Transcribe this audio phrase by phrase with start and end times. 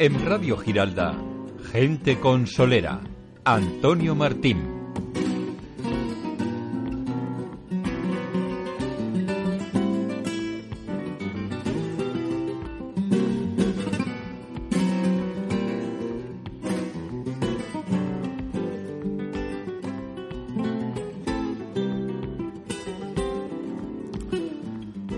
[0.00, 1.12] En Radio Giralda,
[1.72, 3.00] gente consolera.
[3.44, 4.78] Antonio Martín.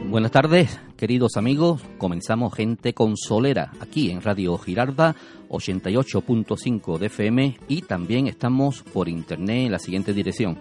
[0.08, 1.80] Buenas tardes, queridos amigos.
[1.96, 5.16] Comenzamos Gente Consolera aquí en Radio Girarda
[5.48, 10.58] 88.5 de FM y también estamos por internet en la siguiente dirección: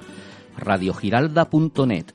[0.58, 2.06] radiogiralda.net.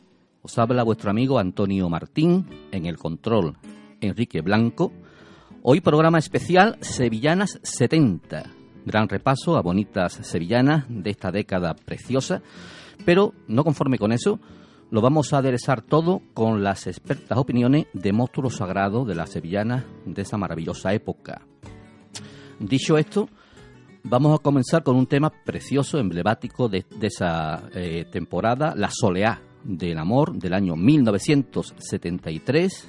[0.41, 3.59] Os habla vuestro amigo Antonio Martín en el control
[4.01, 4.91] Enrique Blanco.
[5.63, 8.45] Hoy programa especial Sevillanas 70.
[8.87, 12.41] Gran repaso a bonitas sevillanas de esta década preciosa,
[13.05, 14.41] pero no conforme con eso,
[14.91, 19.85] lo vamos a aderezar todo con las expertas opiniones de monstruo sagrado de las sevillanas
[20.05, 21.47] de esa maravillosa época.
[22.61, 23.29] Dicho esto,
[24.05, 29.99] vamos a comenzar con un tema precioso, emblemático de, esa eh, temporada, La Soleá del
[29.99, 32.89] Amor del año 1973,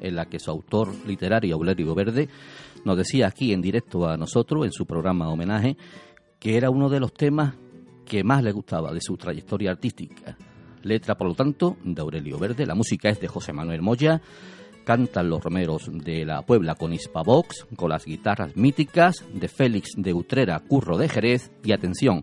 [0.00, 2.28] en la que su autor literario, Aulerio Verde,
[2.84, 5.76] nos decía aquí en directo a nosotros, en su programa homenaje,
[6.38, 7.54] que era uno de los temas
[8.04, 10.36] que más le gustaba de su trayectoria artística
[10.84, 12.66] Letra, por lo tanto, de Aurelio Verde.
[12.66, 14.20] La música es de José Manuel Moya.
[14.84, 20.12] Cantan los romeros de la Puebla con Vox, con las guitarras míticas de Félix de
[20.12, 21.52] Utrera, Curro de Jerez.
[21.62, 22.22] Y atención,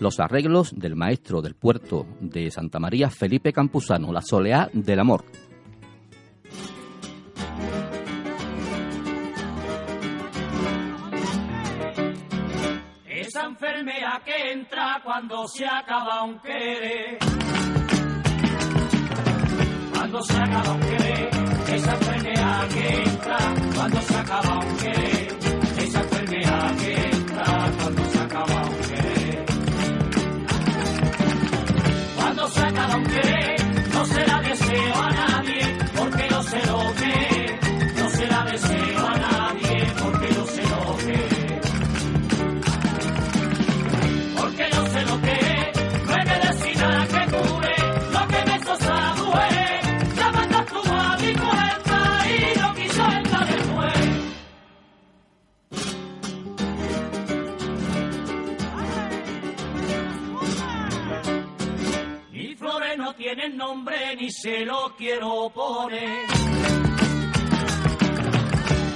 [0.00, 5.24] los arreglos del maestro del puerto de Santa María, Felipe Campuzano, La Soleá del Amor.
[13.06, 17.18] Esa enfermera que entra cuando se acaba un querer
[20.10, 21.30] cuando se acaba un querer,
[21.72, 23.38] esa enfermedad que entra,
[23.76, 25.38] cuando se acaba un querer,
[25.78, 29.44] esa enfermedad que entra, cuando se acaba un querer.
[32.16, 33.39] Cuando se acaba un querer,
[63.40, 66.26] tienen nombre ni se lo quiero poner.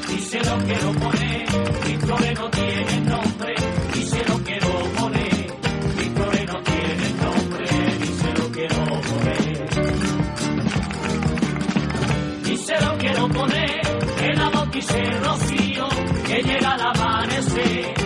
[0.08, 1.48] Ni se lo quiero poner.
[1.86, 3.54] Mis flores no tienen nombre
[3.94, 4.68] ni se lo quiero
[4.98, 5.46] poner.
[5.96, 7.66] Mis flores no tienen nombre
[8.00, 9.70] ni se lo quiero poner.
[12.42, 13.80] Ni se lo quiero poner.
[14.18, 15.88] Que la bautice rocío
[16.26, 18.03] que llega al amanecer.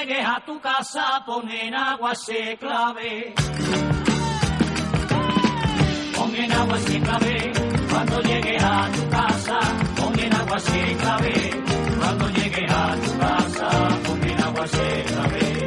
[0.00, 3.34] Llegues a tu casa, pon en agua ese clave.
[6.16, 7.52] Pon en agua ese clave.
[7.90, 9.58] Cuando llegues a tu casa,
[9.96, 11.34] pon en agua ese clave.
[11.98, 13.68] Cuando llegues a tu casa,
[14.06, 15.59] pon en agua ese clave.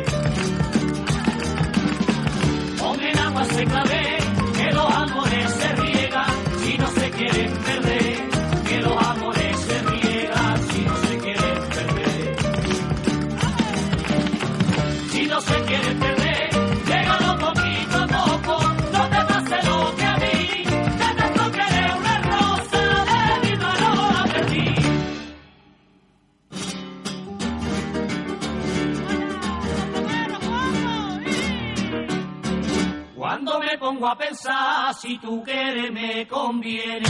[35.03, 37.09] Si tú quieres me conviene.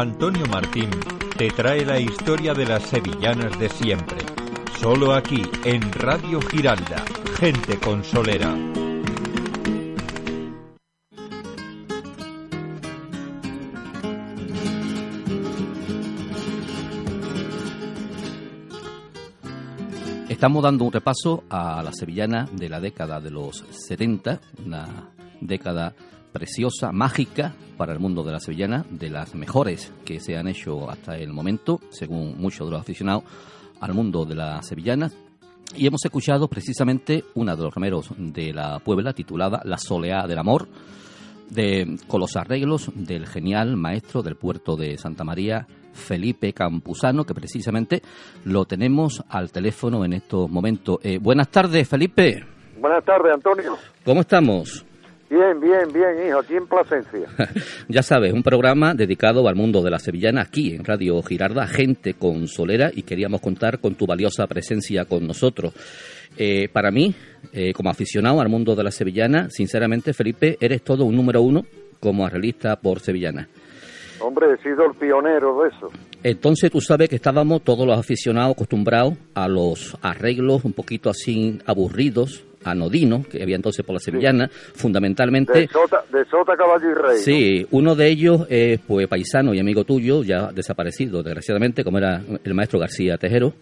[0.00, 0.88] Antonio Martín
[1.36, 4.16] te trae la historia de las sevillanas de siempre.
[4.78, 7.04] Solo aquí, en Radio Giralda,
[7.38, 8.56] gente consolera.
[20.30, 25.10] Estamos dando un repaso a la sevillana de la década de los 70, una
[25.40, 25.94] década
[26.32, 30.88] preciosa, mágica para el mundo de la sevillana, de las mejores que se han hecho
[30.90, 33.24] hasta el momento, según muchos de los aficionados
[33.80, 35.10] al mundo de la sevillana.
[35.76, 40.38] Y hemos escuchado precisamente una de los remeros de la Puebla titulada La Soleá del
[40.38, 40.68] Amor,
[41.48, 47.34] de, con los arreglos del genial maestro del puerto de Santa María, Felipe Campuzano, que
[47.34, 48.02] precisamente
[48.44, 50.98] lo tenemos al teléfono en estos momentos.
[51.02, 52.44] Eh, buenas tardes, Felipe.
[52.78, 53.76] Buenas tardes, Antonio.
[54.04, 54.84] ¿Cómo estamos?
[55.30, 57.28] Bien, bien, bien, hijo, aquí en Plasencia.
[57.88, 62.14] ya sabes, un programa dedicado al mundo de la sevillana aquí en Radio Girarda, gente
[62.14, 65.72] con solera, y queríamos contar con tu valiosa presencia con nosotros.
[66.36, 67.14] Eh, para mí,
[67.52, 71.64] eh, como aficionado al mundo de la sevillana, sinceramente, Felipe, eres todo un número uno
[72.00, 73.48] como arreglista por sevillana.
[74.20, 75.90] Hombre, he sido el pionero de eso.
[76.24, 81.58] Entonces tú sabes que estábamos todos los aficionados acostumbrados a los arreglos un poquito así
[81.66, 85.60] aburridos, anodinos, que había entonces por la sevillana, fundamentalmente...
[85.60, 87.18] De Sota, de Sota Caballo y Rey.
[87.18, 92.22] Sí, uno de ellos es pues paisano y amigo tuyo, ya desaparecido desgraciadamente, como era
[92.44, 93.54] el maestro García Tejero.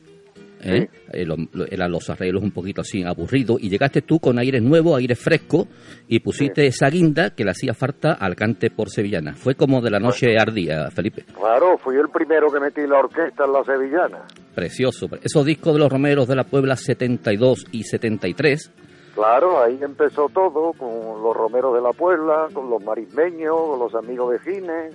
[0.62, 0.89] ¿eh?
[1.12, 1.27] Eh,
[1.71, 5.67] eran los arreglos un poquito así aburridos y llegaste tú con aires nuevos, aires frescos
[6.06, 9.35] y pusiste esa guinda que le hacía falta al cante por sevillana.
[9.35, 11.25] Fue como de la noche ardía, Felipe.
[11.35, 14.25] Claro, fui el primero que metí la orquesta en la sevillana.
[14.55, 15.09] Precioso.
[15.23, 18.73] Esos discos de los Romeros de la Puebla 72 y 73,
[19.19, 23.93] Claro, ahí empezó todo, con los romeros de la Puebla, con los marismeños, con los
[23.97, 24.94] amigos de Gines,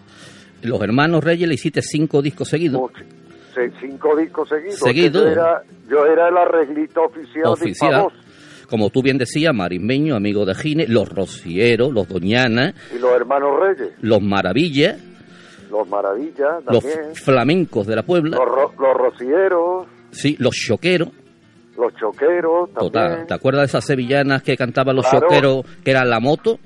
[0.62, 2.90] los hermanos Reyes le hiciste cinco discos seguidos.
[3.82, 4.80] cinco discos seguidos.
[4.80, 5.24] Seguido.
[5.26, 8.08] Yo era, yo era el arreglista oficial, Oficial.
[8.08, 13.12] de Como tú bien decías, Marismeño, amigo de Gine, los Rocieros, los Doñana, y los
[13.12, 14.98] hermanos Reyes, los Maravillas,
[15.70, 16.84] los Maravillas los
[17.20, 21.10] flamencos de la Puebla, los, ro- los rocieros, sí, los choqueros.
[21.78, 22.92] Los choqueros también.
[22.92, 25.28] Total, ¿te acuerdas de esas sevillanas que cantaban los Claro.
[25.28, 26.60] choqueros, que eran la moto?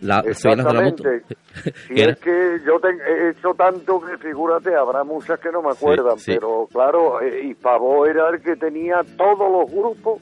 [0.00, 1.02] La, sevillanas de la moto.
[1.08, 1.36] Exactamente.
[1.86, 5.68] Si es que yo te- he hecho tanto que figúrate, habrá muchas que no me
[5.70, 6.32] acuerdan, sí.
[6.34, 10.20] pero claro, eh, y Pavó era el que tenía todos los grupos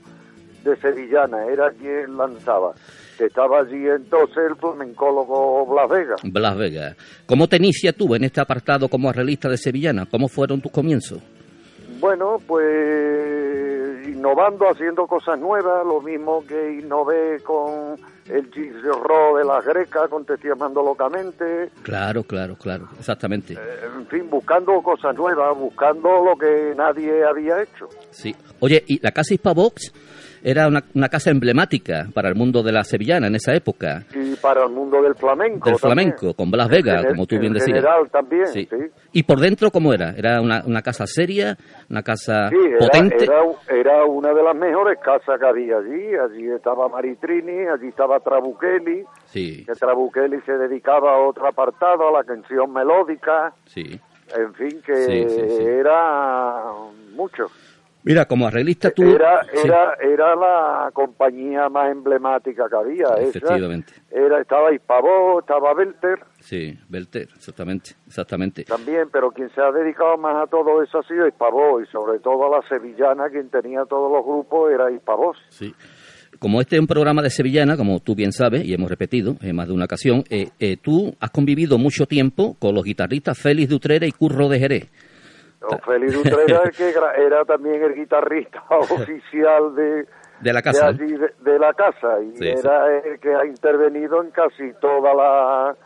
[0.65, 2.73] de Sevillana, era quien lanzaba.
[3.19, 6.15] Estaba allí entonces el flamencólogo Blas Vega.
[6.25, 6.97] Blas Vegas.
[7.27, 10.07] ¿Cómo te inicias tú en este apartado como arreglista de sevillana?
[10.11, 11.21] ¿Cómo fueron tus comienzos?
[12.01, 12.65] Bueno, pues
[14.21, 17.97] innovando, haciendo cosas nuevas, lo mismo que innové con
[18.29, 18.51] el
[18.85, 23.55] Rock de las grecas, con Te estoy amando locamente, Claro, claro, claro, exactamente.
[23.55, 27.89] en fin, buscando cosas nuevas, buscando lo que nadie había hecho.
[28.11, 28.37] Sí.
[28.61, 29.91] Oye, ¿y la Casa Hispavox
[30.43, 34.05] era una, una casa emblemática para el mundo de la sevillana en esa época?
[34.15, 35.69] Y para el mundo del flamenco.
[35.71, 36.13] Del también.
[36.15, 37.69] flamenco, con Blas Vega, como tú en bien decías.
[37.79, 38.67] general también, Sí.
[38.71, 38.77] sí.
[39.13, 40.15] ¿Y por dentro cómo era?
[40.17, 41.57] ¿Era una, una casa seria?
[41.89, 43.25] ¿Una casa Sí, era, potente?
[43.25, 46.15] era, era una de las mejores casas que había allí.
[46.15, 52.13] Allí estaba Maritrini, allí estaba Trabucheli, Sí, que Trabucheli se dedicaba a otro apartado, a
[52.19, 53.53] la canción melódica.
[53.67, 54.01] sí.
[54.33, 56.63] En fin, que era
[57.17, 57.47] mucho.
[58.03, 59.03] Mira, como arreglista tú...
[59.03, 63.07] Era, sí, era, era la compañía más emblemática que había.
[63.19, 63.39] Esa.
[63.39, 63.93] Efectivamente.
[64.11, 68.65] Era, estaba Hispavó, estaba Belter Sí, Belter, exactamente, exactamente.
[68.65, 72.19] también, pero quien se ha dedicado más a todo eso ha sido Hispavó y sobre
[72.19, 75.35] todo a la sevillana, quien tenía todos los grupos era Hispavó.
[75.51, 75.75] Sí.
[76.39, 79.55] Como este es un programa de sevillana, como tú bien sabes, y hemos repetido en
[79.55, 83.69] más de una ocasión, eh, eh, tú has convivido mucho tiempo con los guitarristas Félix
[83.69, 84.91] de Utrera y Curro de Jerez.
[85.61, 90.07] Don Félix Utrera, el que era también el guitarrista oficial de,
[90.41, 90.87] De la de, casa.
[90.89, 95.15] allí, de, de la casa, y Sí, era el que ha intervenido en casi todas
[95.17, 95.77] la-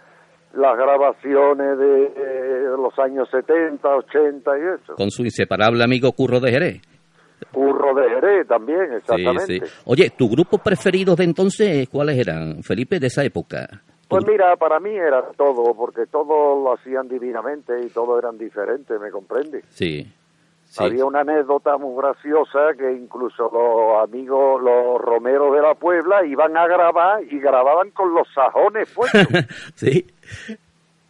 [0.54, 4.94] las grabaciones de eh, los años 70, 80 y eso.
[4.94, 6.80] Con su inseparable amigo Curro de Jerez.
[7.52, 9.66] Curro de Jerez también, exactamente.
[9.66, 9.72] sí.
[9.86, 13.82] Oye, ¿tus grupos preferidos de entonces cuáles eran, Felipe, de esa época?
[14.08, 19.00] Pues mira, para mí era todo, porque todos lo hacían divinamente y todos eran diferentes,
[19.00, 19.62] ¿me comprende?
[19.70, 20.06] Sí.
[20.66, 20.84] sí.
[20.84, 26.56] Había una anécdota muy graciosa que incluso los amigos, los romeros de la Puebla iban
[26.56, 29.26] a grabar y grababan con los sajones puestos.
[29.74, 30.06] sí.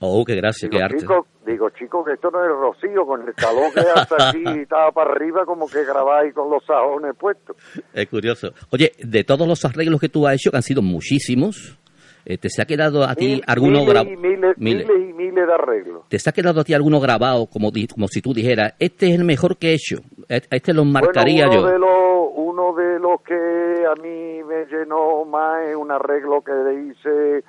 [0.06, 0.98] Oh, qué gracia, qué digo, arte.
[0.98, 4.92] chico, digo, chico, que esto no es Rocío, con el talón que hasta aquí estaba
[4.92, 7.56] para arriba, como que grabáis con los sajones puestos.
[7.92, 8.52] Es curioso.
[8.70, 11.78] Oye, de todos los arreglos que tú has hecho, que han sido muchísimos,
[12.24, 14.10] ¿Te se ha quedado a ti Mil- alguno miles grabado?
[14.12, 16.08] y miles, miles y miles de arreglos.
[16.08, 19.14] ¿Te se ha quedado a ti alguno grabado como, como si tú dijeras, este es
[19.18, 19.96] el mejor que he hecho?
[20.28, 21.72] E- Este lo marcaría bueno, uno yo.
[21.72, 26.52] De los, uno de los que a mí me llenó más es un arreglo que
[26.52, 27.44] le hice,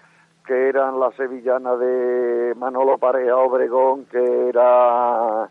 [0.45, 5.49] que eran las sevillanas de Manolo Pareja Obregón, que era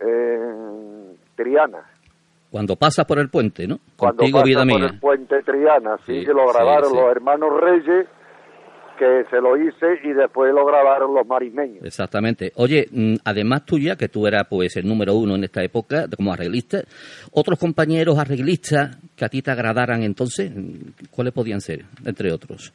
[0.00, 1.84] eh, Triana.
[2.50, 3.78] Cuando pasas por el puente, ¿no?
[3.96, 4.86] Cuando Contigo, pasa vida por mía.
[4.92, 6.96] el puente Triana, sí, Sí, que lo sí, grabaron sí.
[6.96, 8.06] los hermanos Reyes,
[8.96, 11.84] que se lo hice, y después lo grabaron los marismeños.
[11.84, 12.52] Exactamente.
[12.56, 16.32] Oye, mm, además tuya, que tú eras pues el número uno en esta época como
[16.32, 16.82] arreglista,
[17.32, 22.72] otros compañeros arreglistas que a ti te agradaran entonces, mm, ¿cuáles podían ser, entre otros?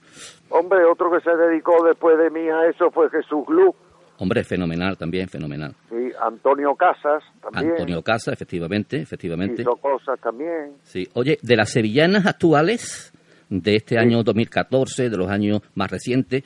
[0.49, 3.75] Hombre, otro que se dedicó después de mí a eso fue Jesús Luz
[4.21, 5.73] Hombre, fenomenal también, fenomenal.
[5.89, 7.71] y Antonio Casas también.
[7.71, 9.63] Antonio Casa, efectivamente, efectivamente.
[9.63, 10.73] Hizo cosas también.
[10.83, 11.07] Sí.
[11.15, 13.10] Oye, de las sevillanas actuales
[13.51, 16.43] de este año 2014, de los años más recientes,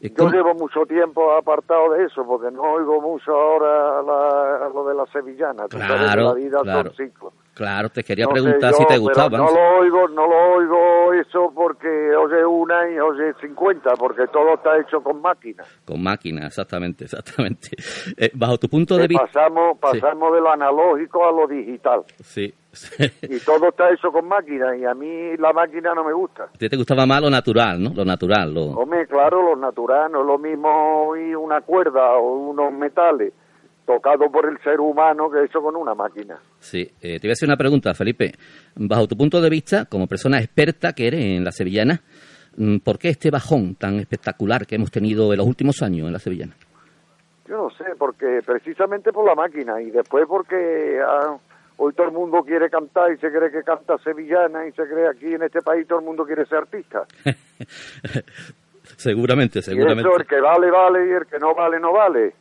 [0.00, 4.86] Yo ¿cómo- llevo mucho tiempo apartado de eso, porque no oigo mucho ahora la- lo
[4.86, 5.66] de la sevillana.
[5.68, 6.92] Claro, la vida claro.
[6.94, 7.32] son.
[7.54, 9.40] Claro, te quería No preguntar yo, si te pero gustaban.
[9.40, 14.54] No lo oigo, no lo oigo eso porque oye una y oye 50, porque todo
[14.54, 15.66] está hecho con máquinas.
[15.84, 17.70] Con máquina, exactamente, exactamente.
[18.16, 19.26] Eh, bajo tu punto de vista...
[19.26, 22.02] pasamos, pasamos de lo analógico a lo digital.
[22.22, 22.52] Sí.
[23.22, 26.44] Y todo está hecho con máquinas y a mí la máquina no me gusta.
[26.44, 27.90] ¿A ti te gustaba más lo natural, ¿no?
[27.94, 28.62] Lo natural, lo...
[28.70, 33.32] Hombre, claro, lo natural no es lo mismo oír una cuerda o unos metales
[33.86, 36.38] tocado por el ser humano que hecho con una máquina.
[36.58, 38.32] Sí, eh, te voy a hacer una pregunta, Felipe.
[38.76, 42.00] Bajo tu punto de vista, como persona experta que eres en la sevillana,
[42.56, 46.12] mm, ¿por qué este bajón tan espectacular que hemos tenido en los últimos años en
[46.12, 46.54] la sevillana?
[47.48, 51.36] Yo no sé, porque precisamente por la máquina y después porque ah,
[51.76, 55.08] hoy todo el mundo quiere cantar y se cree que canta sevillana y se cree
[55.08, 57.04] aquí en este país todo el mundo quiere ser artista.
[58.96, 60.08] seguramente, Y seguramente.
[60.08, 62.34] eso, el que vale, vale y el que no vale, no vale.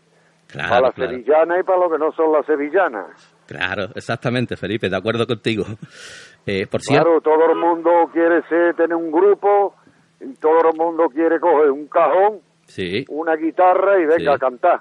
[0.53, 3.35] Para Claro, las claro, sevillanas y para los que no son las sevillanas.
[3.45, 5.65] claro, exactamente, Felipe, de acuerdo contigo.
[6.47, 9.75] Eh, por cierto, Claro, todo el mundo quiere ser, tener un grupo
[10.19, 14.27] y todo el mundo quiere coger un cajón, sí, una guitarra y venga Sí.
[14.27, 14.79] a cantar.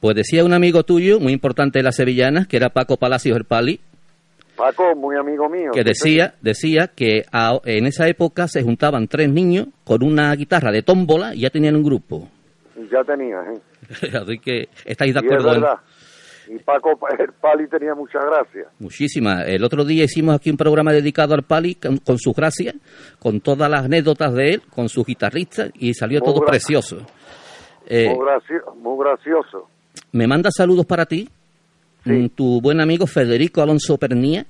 [0.00, 3.44] pues decía un amigo tuyo, muy importante de las sevillanas, que era Paco Palacios el
[3.44, 3.78] Pali,
[4.56, 5.70] Paco, muy amigo mío.
[5.72, 10.72] que decía, decía que a- en esa época se juntaban tres niños con una guitarra
[10.72, 12.28] de tómbola y ya tenían un grupo.
[12.78, 14.16] Y ya tenía, ¿eh?
[14.22, 15.64] Así que estáis de Y es acuerdo en.
[16.50, 18.68] Y Paco, el Pali tenía mucha gracia.
[18.78, 19.46] muchísimas.
[19.46, 22.74] El otro día hicimos aquí un programa dedicado al Pali con, con sus gracias,
[23.18, 27.06] con todas las anécdotas de él, con sus guitarristas y salió Muy todo gra- precioso.
[27.86, 29.68] Eh, Muy, gracio- muy gracioso.
[30.12, 31.28] me manda saludos para ti,
[32.04, 32.10] Sí.
[32.12, 34.46] mm, tu buen amigo Federico Alonso Pernía.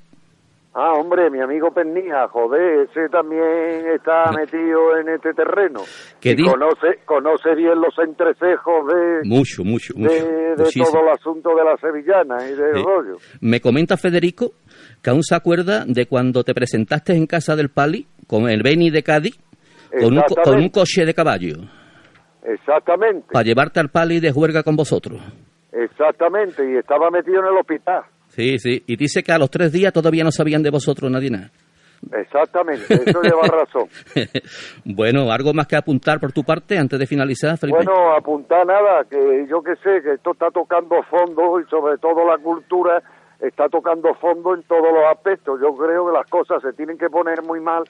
[0.80, 5.80] Ah, hombre, mi amigo Pernía, joder, ese también está metido en este terreno.
[6.20, 10.12] ¿Qué y conoce, conoce bien los entrecejos de, Mucho, mucho, mucho.
[10.14, 13.16] de, todo el asunto de la sevillana y del rollo.
[13.40, 14.52] Me comenta Federico
[15.02, 18.90] que aún se acuerda de cuando te presentaste en casa del Pali con el Beni
[18.90, 19.36] de Cádiz
[20.00, 21.56] con un, co- con un coche de caballo
[22.44, 25.20] Exactamente, para llevarte al Pali de juerga con vosotros.
[25.72, 28.02] exactamente, y estaba metido en el hospital.
[28.38, 28.84] Sí, sí.
[28.86, 31.50] Y dice que a los tres días todavía no sabían de vosotros nadie nada.
[32.12, 33.88] Exactamente, eso lleva razón.
[34.84, 37.78] bueno, ¿algo más que apuntar por tu parte antes de finalizar, Felipe?
[37.84, 42.24] Bueno, apuntar nada, que yo que sé, que esto está tocando fondo y sobre todo
[42.24, 43.02] la cultura
[43.40, 45.60] está tocando fondo en todos los aspectos.
[45.60, 47.82] Yo creo que las cosas se tienen que poner muy mal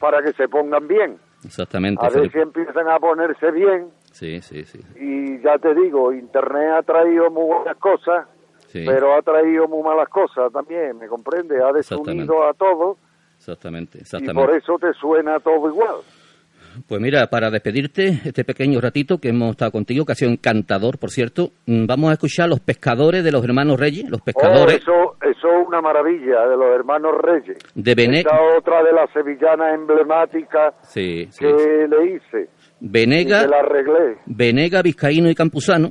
[0.00, 1.16] para que se pongan bien.
[1.44, 4.80] Exactamente, A ver si empiezan a ponerse bien Sí, sí, sí.
[5.00, 8.26] y ya te digo, Internet ha traído muy buenas cosas,
[8.72, 8.84] sí.
[8.86, 11.56] pero ha traído muy malas cosas también, ¿me comprende?
[11.62, 12.98] Ha desunido a todos
[13.36, 14.40] Exactamente, y exactamente.
[14.46, 15.96] por eso te suena todo igual.
[16.88, 20.96] Pues mira, para despedirte este pequeño ratito que hemos estado contigo, que ha sido encantador,
[20.98, 24.76] por cierto, mm, vamos a escuchar Los Pescadores de los Hermanos Reyes, Los Oh, Pescadores
[24.76, 27.58] eso, eso es una maravilla de los hermanos Reyes.
[27.74, 32.48] de Esta otra de las sevillanas emblemáticas sí, sí, que le hice
[32.80, 34.16] y Venega, que la arreglé.
[34.26, 35.90] Venega, Vizcaíno y Campuzano,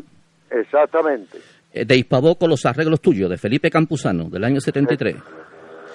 [0.49, 1.37] Exactamente,
[1.73, 5.15] de Hispavó con los arreglos tuyos, de Felipe Campuzano, del año 73.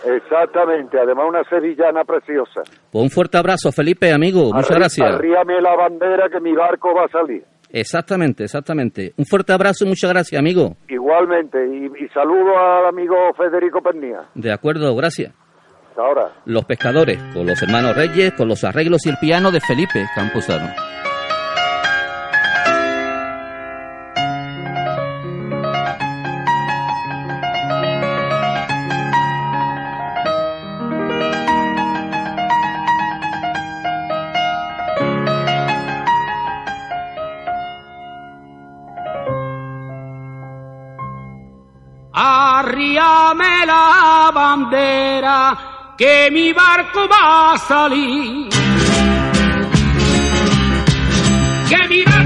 [0.04, 0.99] exactamente.
[0.99, 2.62] Además una sevillana preciosa.
[2.90, 5.14] Pues un fuerte abrazo, Felipe, amigo, muchas gracias.
[5.14, 7.45] Arríame la bandera que mi barco va a salir.
[7.71, 9.12] Exactamente, exactamente.
[9.16, 10.76] Un fuerte abrazo y muchas gracias, amigo.
[10.88, 14.21] Igualmente, y, y saludo al amigo Federico Pernía.
[14.35, 15.35] De acuerdo, gracias.
[15.90, 16.30] Hasta ahora.
[16.45, 20.68] Los Pescadores, con los Hermanos Reyes, con los arreglos y el piano de Felipe Campuzano.
[42.99, 45.57] ondeame la bandera,
[45.97, 48.49] que mi barco va a salir.
[51.69, 52.25] Que mi barco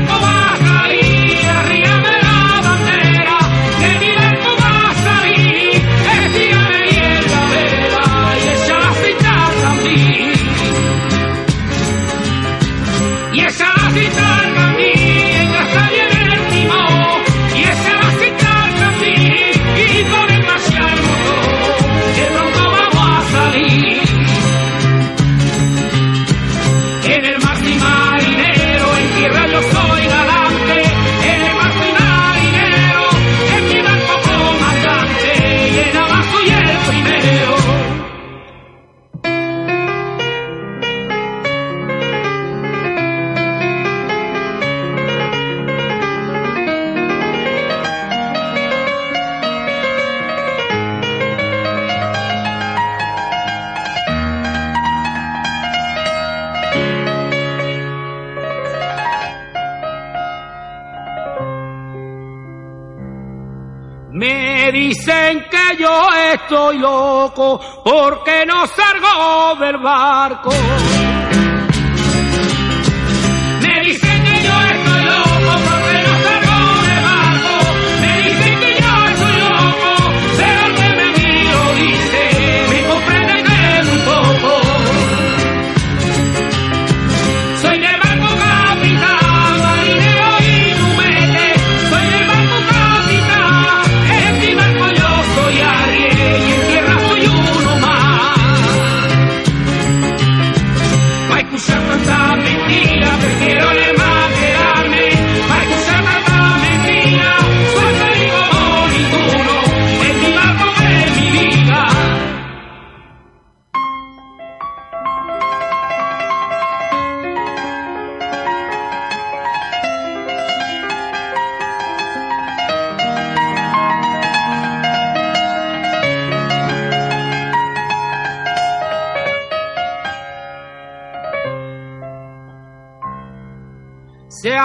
[67.34, 70.50] porque nos salgo del barco.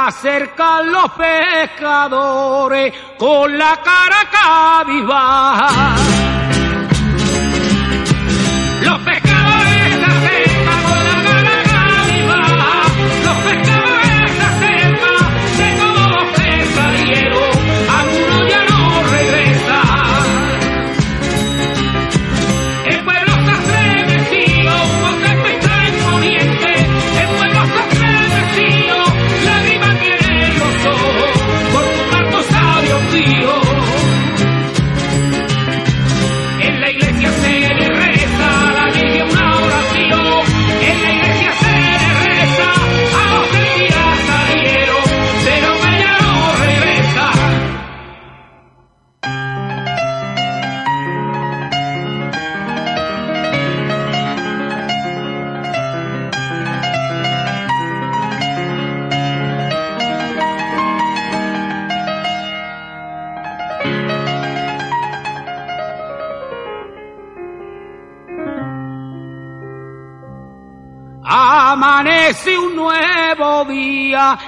[0.08, 6.14] acercan los pescadores con la cara cabizbaja.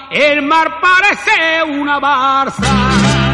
[0.09, 3.26] el mar parece una barza.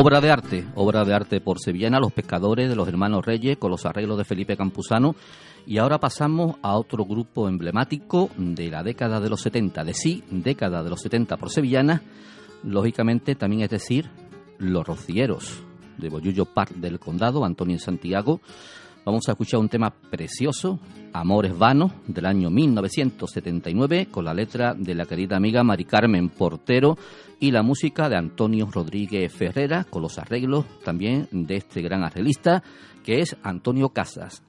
[0.00, 3.72] Obra de arte, obra de arte por Sevillana, Los Pescadores de los Hermanos Reyes, con
[3.72, 5.16] los arreglos de Felipe Campuzano.
[5.66, 10.22] Y ahora pasamos a otro grupo emblemático de la década de los 70, de sí,
[10.30, 12.00] década de los 70 por Sevillana,
[12.62, 14.08] lógicamente también es decir,
[14.58, 15.64] Los Rocieros,
[15.96, 18.40] de Boyullo Park del Condado, Antonio Santiago.
[19.04, 20.78] Vamos a escuchar un tema precioso
[21.12, 26.96] Amores Vanos, del año 1979, con la letra de la querida amiga Mari Carmen Portero
[27.40, 32.62] y la música de Antonio Rodríguez Ferrera, con los arreglos también de este gran arreglista,
[33.04, 34.42] que es Antonio Casas.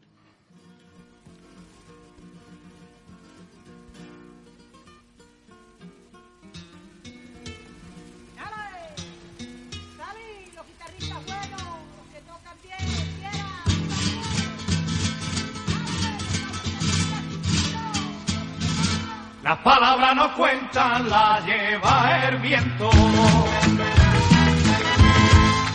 [19.50, 22.88] Las palabras no cuentan, la lleva el viento.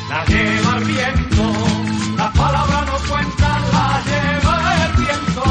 [0.08, 1.42] La lleva el viento.
[2.16, 5.42] Las palabras no cuentan, la lleva el viento.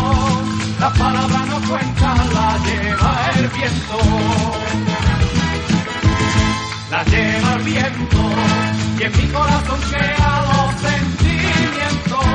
[0.79, 3.97] Las palabras no cuentan, la lleva el viento.
[6.91, 8.21] La lleva el viento.
[8.99, 12.25] Y en mi corazón quedan los sentimientos.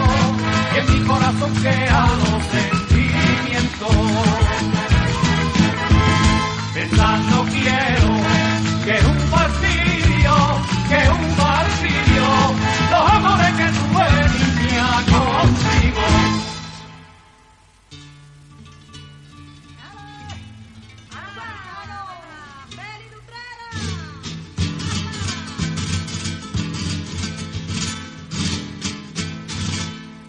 [0.74, 4.47] Y en mi corazón quedan los sentimientos
[7.46, 8.08] quiero
[8.84, 10.34] que un martirio,
[10.88, 12.26] que un martirio,
[12.90, 15.88] los amores que tuve niña Utrera.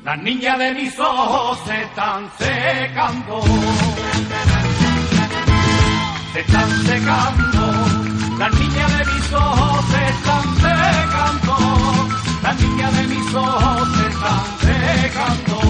[0.04, 3.89] Las niñas de mis ojos se están secando.
[6.34, 7.62] Se están secando.
[8.38, 11.58] Las niñas de mis ojos se están secando.
[12.44, 15.62] Las niñas de mis ojos se están secando.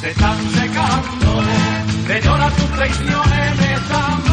[0.00, 1.42] Se están secando.
[2.08, 4.23] De llorar tus traiciones me están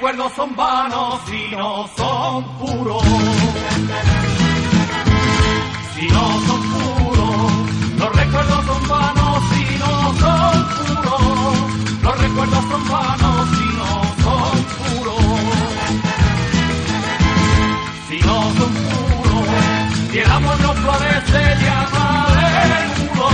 [0.00, 3.02] recuerdos son vanos y no son puros.
[5.94, 7.52] Si no son puros,
[7.98, 12.02] los recuerdos son vanos y no son puros.
[12.02, 13.90] Los recuerdos son vanos y no
[14.24, 15.24] son puros.
[18.08, 19.48] Si no son puros,
[20.12, 23.28] si el amor no florece, llama de nudo.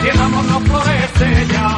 [0.00, 1.73] Si el amor no florece, llama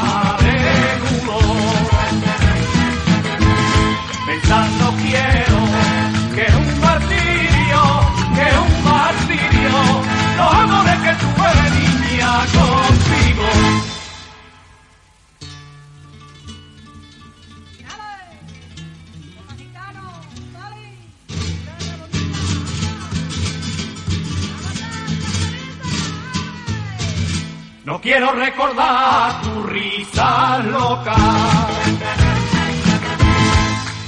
[28.16, 31.16] quiero recordar tu risa loca,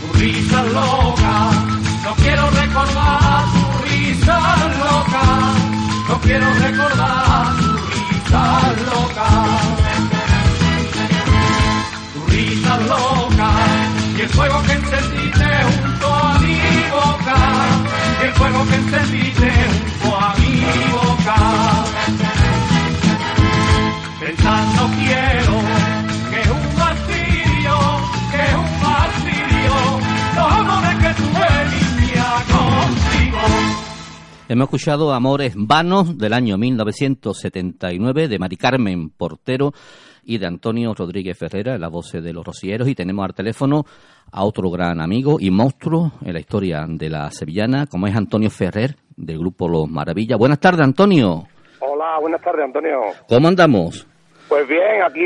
[0.01, 1.51] tu risa loca.
[2.05, 4.38] No quiero recordar tu risa
[4.81, 5.25] loca,
[6.09, 8.44] no quiero recordar tu risa
[8.88, 9.29] loca.
[12.14, 13.51] Tu risa loca
[14.16, 16.61] y el fuego que encendiste junto a mi
[16.97, 17.37] boca,
[18.23, 19.53] y el fuego que encendiste
[20.01, 20.48] junto a mi
[24.79, 25.55] pensando quiero
[26.31, 27.75] que un martirio,
[28.31, 29.75] que un martirio,
[30.37, 33.38] los amores que tuve niña contigo.
[34.49, 39.73] Hemos escuchado Amores Vanos del año 1979 de Mari Carmen Portero
[40.25, 43.85] y de Antonio Rodríguez Ferrera, la voz de los rocieros, y tenemos al teléfono
[44.31, 48.51] a otro gran amigo y monstruo en la historia de la sevillana, como es Antonio
[48.51, 50.38] Ferrer, del grupo Los Maravillas.
[50.38, 51.47] Buenas tardes, Antonio.
[51.81, 53.01] Hola, buenas tardes, Antonio.
[53.29, 54.08] ¿Cómo andamos?
[54.49, 55.25] Pues bien, aquí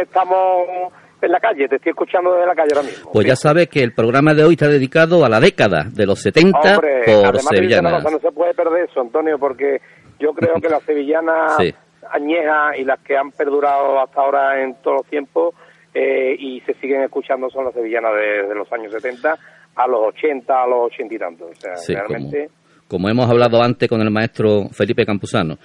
[0.00, 3.10] estamos en la calle, te estoy escuchando desde la calle ahora mismo.
[3.12, 6.20] Pues ya sabes que el programa de hoy está dedicado a la década de los
[6.20, 8.04] 70 Hombre, por sevillanas.
[8.04, 9.80] no se puede perder eso, Antonio, porque
[10.20, 11.74] yo creo que las sevillanas Sí.
[12.10, 15.54] añejas y las que han perdurado hasta ahora en todos los tiempos
[15.94, 19.36] eh, y se siguen escuchando son las sevillanas de, de los años 70
[19.74, 21.50] a los 80, a los 80 y tantos.
[21.50, 22.50] O sea, Sí, como, realmente,
[22.88, 25.56] como hemos hablado antes con el maestro Felipe Campuzano.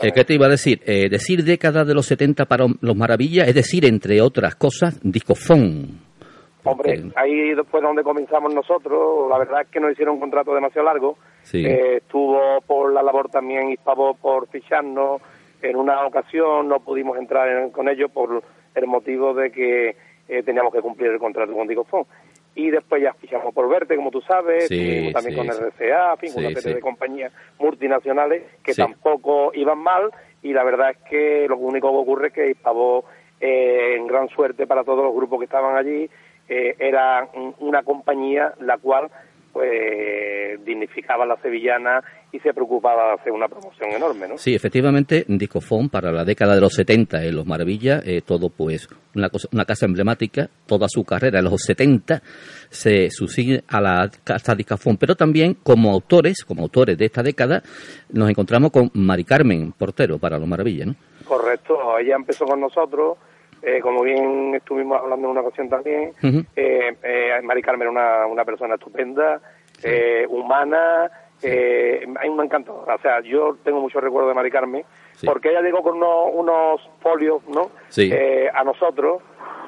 [0.00, 0.12] Eh.
[0.14, 0.80] ¿Qué te iba a decir?
[0.86, 6.00] Eh, decir década de los 70 para los maravillas, es decir, entre otras cosas, discofón.
[6.62, 9.28] Hombre, ahí fue donde comenzamos nosotros.
[9.30, 11.64] La verdad es que nos hicieron un contrato demasiado largo Sí.
[11.64, 15.22] Eh, estuvo por la labor también Hispavo por ficharnos.
[15.62, 18.42] En una ocasión no pudimos entrar en- con ellos por
[18.74, 19.96] el motivo de que
[20.28, 22.04] eh, teníamos que cumplir el contrato con Dicofón.
[22.54, 25.48] Y después ya fichamos por Verte, como tú sabes, Sí, también sí, con.
[25.48, 30.10] RCA, en fin, Sí, una serie de compañías multinacionales que tampoco iban mal
[30.42, 33.04] y la verdad es que lo único que ocurre es que Hispavo,
[33.40, 36.10] eh, en gran suerte para todos los grupos que estaban allí,
[36.48, 39.08] eh, era un- una compañía la cual
[39.52, 42.02] pues dignificaba a la sevillana
[42.32, 44.38] y se preocupaba de hacer una promoción enorme, ¿no?
[44.38, 48.88] Sí, efectivamente, Discofón para la década de los 70 en Los Maravillas, eh, todo pues
[49.16, 52.22] una, cosa- una casa emblemática, toda su carrera en los 70
[52.68, 57.62] se sucede a la casa Discofón, pero también como autores, como autores de esta década,
[58.12, 60.94] nos encontramos con Mari Carmen Portero para Los Maravillas, ¿no?
[61.24, 63.18] Correcto, ella empezó con nosotros,
[63.62, 66.12] eh, como bien estuvimos hablando en una ocasión también,
[66.56, 69.40] eh, eh, Mari Carmen era una, una persona estupenda,
[69.82, 71.10] eh, humana,
[71.42, 72.84] eh, a mí me encantó.
[72.86, 75.26] O sea, yo tengo muchos recuerdos de Mari Carmen, Sí.
[75.26, 77.70] porque ella llegó con unos, unos folios, ¿no?
[77.88, 78.10] Sí.
[78.12, 79.22] Eh, a nosotros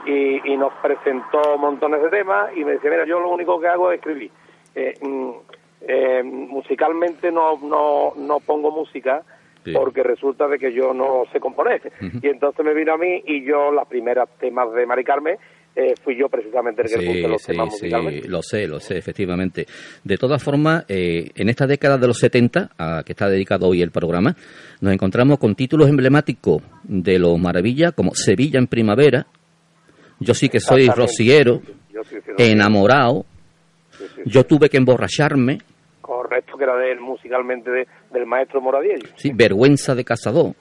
[0.07, 3.69] y, y nos presentó montones de temas y me decía, mira, yo lo único que
[3.69, 4.31] hago es escribir.
[4.75, 5.31] Eh, mm,
[5.83, 9.23] eh, musicalmente no, no, no pongo música
[9.65, 9.73] Sí.
[9.75, 11.93] porque resulta de que yo no sé componer.
[12.21, 15.39] Y entonces me vino a mí y yo las primeras temas de Mari Carmen
[15.75, 18.29] eh, fui yo precisamente el que le puse Sí, los sí, temas sí, musicalmente.
[18.29, 19.67] lo sé, lo sé, efectivamente.
[20.05, 23.81] De todas formas, eh, en esta década de los 70, a que está dedicado hoy
[23.83, 24.37] el programa,
[24.81, 29.27] nos encontramos con títulos emblemáticos de los maravillas, como Sevilla en primavera,
[30.21, 31.63] Yo sí que soy rociero,
[32.05, 33.25] sí, sí, enamorado,
[33.91, 34.31] sí, sí, sí.
[34.31, 35.59] yo tuve que emborracharme,
[36.01, 39.09] Correcto, que era de él musicalmente de- del maestro Moradiello.
[39.17, 40.55] sí, vergüenza de cazador,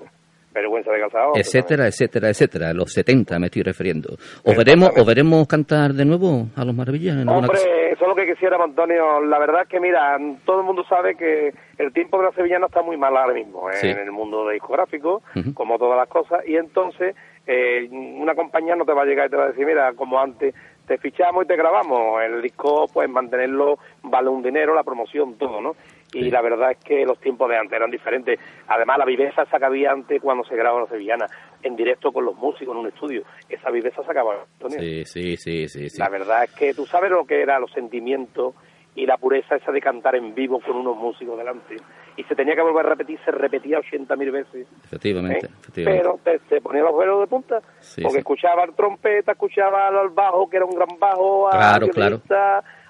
[0.53, 1.31] Vergüenza de casado.
[1.35, 2.73] etcétera, etcétera, etcétera.
[2.73, 4.09] Los 70 me estoy refiriendo.
[4.09, 4.63] ¿O Exactamente.
[4.63, 7.59] veremos, o veremos cantar de nuevo a los maravillas en Hombre,
[7.91, 9.21] eso es lo que quisiéramos, Antonio.
[9.21, 12.65] La verdad es que, mira, todo el mundo sabe que el tiempo de la sevillana
[12.65, 13.73] está muy mal ahora mismo ¿eh?
[13.75, 13.87] Sí.
[13.87, 15.21] en el mundo de discográfico,
[15.53, 17.15] como todas las cosas, y entonces
[17.47, 20.19] eh, una compañía no te va a llegar y te va a decir, mira, como
[20.19, 20.53] antes,
[20.87, 22.21] te fichamos y te grabamos.
[22.21, 25.75] El disco, pues mantenerlo vale un dinero, la promoción, todo, ¿no?
[26.13, 26.31] Y Sí.
[26.31, 28.39] la verdad es que los tiempos de antes eran diferentes.
[28.67, 31.25] Además, la viveza que había antes cuando se grababa la sevillana,
[31.63, 34.79] en directo con los músicos en un estudio, esa viveza se acababa, Antonio.
[34.79, 35.97] Sí, sí, sí, sí, sí.
[35.99, 38.55] La verdad es que tú sabes lo que eran los sentimientos
[38.93, 41.77] y la pureza esa de cantar en vivo con unos músicos delante.
[42.17, 44.67] Y se tenía que volver a repetir, se repetía 80.000 veces.
[44.83, 45.49] Efectivamente, ¿eh?
[45.61, 46.03] efectivamente.
[46.03, 50.09] Pero te, te ponía los velos de punta, Sí, porque escuchaba al trompeta, escuchaba al
[50.09, 52.21] bajo, que era un gran bajo, Claro, claro.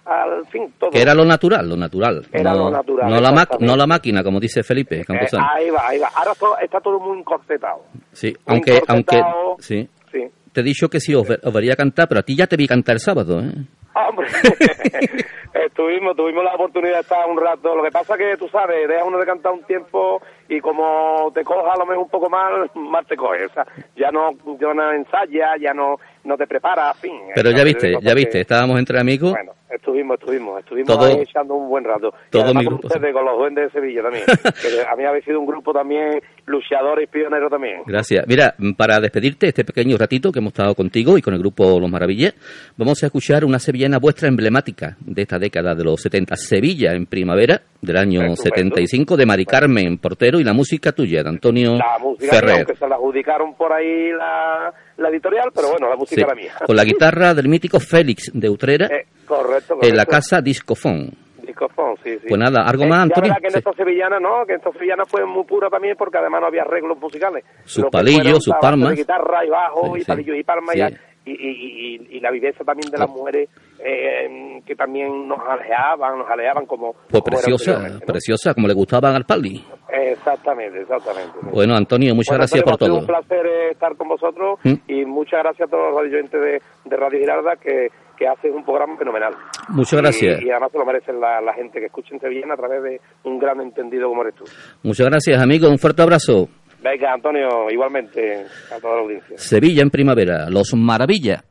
[0.05, 0.89] Al fin, todo.
[0.89, 2.25] Que era lo natural, lo natural.
[2.31, 5.05] Era no, lo natural, No la, no la máquina, como dice Felipe Eh,
[5.53, 6.09] ahí va, ahí va.
[6.15, 7.83] Ahora todo- está todo muy encorsetado.
[8.11, 9.21] sí, muy aunque, aunque,
[9.59, 9.87] sí.
[10.11, 10.27] Sí.
[10.51, 12.57] Te he dicho que sí, os, ve- os vería cantar, pero a ti ya te
[12.57, 13.53] vi cantar el sábado, ¿eh?
[13.95, 14.27] Ah, Hombre,
[15.65, 17.75] estuvimos, tuvimos la oportunidad de estar un rato.
[17.75, 20.21] Lo que pasa que tú sabes, deja uno de cantar un tiempo
[20.53, 23.45] y como te coja a lo mejor un poco mal, más te coge.
[23.45, 27.19] O sea, ya no, ya no ensayas, ya no, no te preparas, en fin.
[27.33, 29.31] Pero ya viste, de ya viste, que- estábamos entre amigos.
[29.31, 32.13] Bueno, estuvimos, estuvimos, estuvimos Todo- ahí echando un buen rato.
[32.29, 34.25] Todo mi con grupo, ustedes, con los duendes de Sevilla también.
[34.61, 37.83] que a mí habéis sido un grupo también luchador y pionero también.
[37.85, 38.27] Gracias.
[38.27, 41.89] Mira, para despedirte este pequeño ratito que hemos estado contigo y con el grupo Los
[41.89, 42.33] Maravillas,
[42.75, 47.05] vamos a escuchar una sevillana vuestra emblemática de esta década de los 70, Sevilla en
[47.05, 48.75] primavera del año Estupendo.
[48.75, 52.55] 75 de Mari Carmen Portero y la música tuya de Antonio La música Ferrer.
[52.57, 56.35] aunque se la adjudicaron por ahí la, la editorial, pero bueno, la música Sí, era
[56.35, 56.53] mía.
[56.65, 60.11] con la guitarra del mítico Félix de Utrera Eh, correcto, en la correcto.
[60.11, 61.09] casa Discofón.
[61.45, 62.25] Discofón, sí, sí.
[62.29, 63.33] Pues nada, ¿algo Eh, más, Antonio?
[63.41, 63.57] que en Sí.
[63.57, 64.45] esta sevillana, ¿no?
[64.45, 67.43] Que esta sevillana fue muy pura también porque además no había arreglos musicales.
[67.65, 68.95] Sus Lo que palillos, sus palmas.
[68.95, 72.89] Guitarra y bajo Sí, y palillos y palmas y, y, y- y- la viveza también
[72.91, 73.19] de las Claro.
[73.19, 73.49] mujeres
[73.83, 76.93] eh, que también nos aleaban, nos aleaban como...
[76.93, 78.11] Pues como preciosa, anteriormente, ¿no?
[78.13, 79.63] preciosa, como le gustaban al Pali.
[79.91, 81.37] Exactamente, exactamente.
[81.51, 82.99] Bueno, Antonio, muchas Bueno, gracias Antonio, por todo.
[82.99, 84.73] un placer eh, estar con vosotros ¿Mm?
[84.87, 88.63] y muchas gracias a todos los radioyentes de, de Radio Giralda que, que hacen un
[88.63, 89.33] programa fenomenal.
[89.69, 90.41] Muchas gracias.
[90.41, 92.83] Y, y además se lo merecen la, la gente que escucha en Sevilla a través
[92.83, 94.45] de un gran entendido como eres tú.
[94.83, 95.69] Muchas gracias, amigo.
[95.69, 96.47] Un fuerte abrazo.
[96.83, 98.43] Venga, Antonio, igualmente
[98.75, 99.37] a toda la audiencia.
[99.37, 101.43] Sevilla en primavera, Los Maravillas.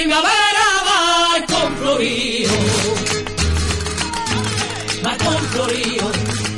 [0.00, 2.48] Primavera va con florío.
[5.04, 6.06] Va con florío.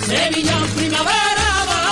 [0.07, 1.83] Sevilla en primavera va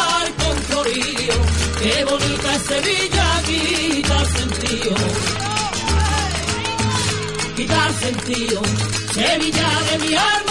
[0.41, 1.35] con florío.
[1.83, 4.95] Qué bonita es Sevilla, quita sentido.
[7.57, 8.63] Quitar sentido.
[9.13, 10.50] Sevilla de mi alma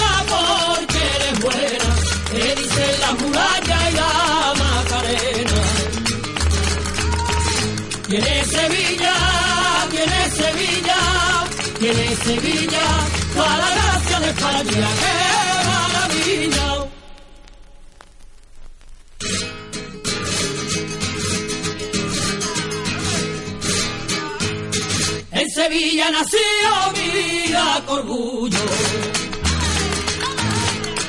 [12.30, 12.88] Sevilla,
[13.34, 15.14] toda la de España, qué
[15.70, 16.70] maravilla.
[25.32, 26.40] En Sevilla nació,
[27.00, 28.66] mira con orgullo.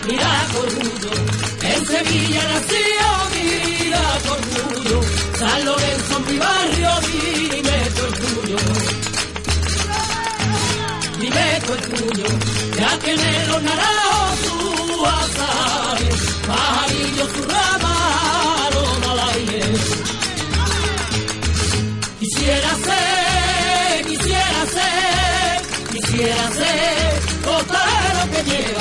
[0.06, 1.12] Mira orgullo.
[1.60, 3.04] En Sevilla nació,
[3.34, 5.00] mira con orgullo.
[5.38, 7.39] San Lorenzo, mi barrio, dime
[11.40, 12.28] Dime tu orgullo.
[12.76, 19.62] Ya tiene los naranjos su azares, pajarillos su rama, aroma al aire.
[22.18, 27.20] Quisiera ser, quisiera ser, quisiera ser
[28.32, 28.79] que lleva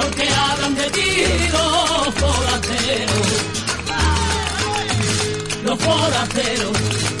[0.00, 1.10] Porque hablan de ti
[1.54, 3.28] los forasteros.
[5.64, 6.76] Los forasteros.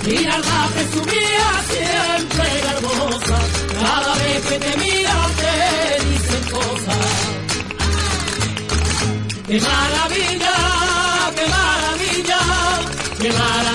[0.06, 3.38] Mira la presumía siempre garbosa.
[3.80, 5.54] Cada vez que te miran te
[6.06, 7.06] dicen cosas.
[9.48, 10.56] ¡Qué maravilla!
[11.36, 12.40] ¡Qué maravilla!
[13.20, 13.67] ¡Qué maravilla!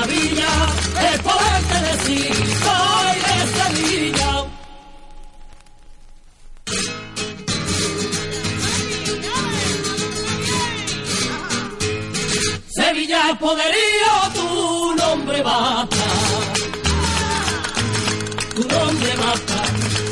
[13.43, 16.05] Poderío, tu nombre basta.
[18.55, 19.59] Tu nombre basta.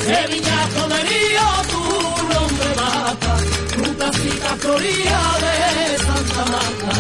[0.06, 1.84] Sevilla poderío, tu
[2.34, 3.32] nombre basta.
[3.76, 5.56] Tu casita florida de
[6.06, 6.91] Santa Marta.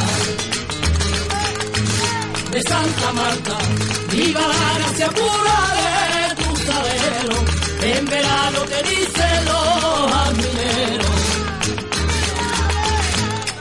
[2.53, 3.57] De Santa Marta.
[4.11, 5.89] Viva la gracia pura de
[6.39, 7.37] tu salero.
[7.93, 11.21] En verano te dicen los admineros.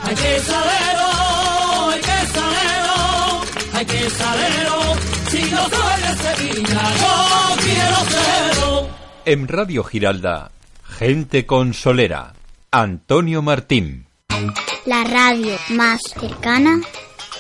[0.07, 1.00] Hay que salero,
[4.11, 4.81] salero.
[5.29, 8.89] Si no soy de Sevilla, no quiero serlo.
[9.25, 10.51] En Radio Giralda,
[10.83, 12.35] gente consolera.
[12.73, 14.07] Antonio Martín.
[14.87, 16.81] La radio más cercana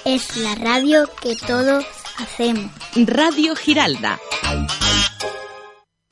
[0.04, 1.84] es la radio que todos
[2.18, 2.70] hacemos.
[2.96, 4.18] Radio Giralda.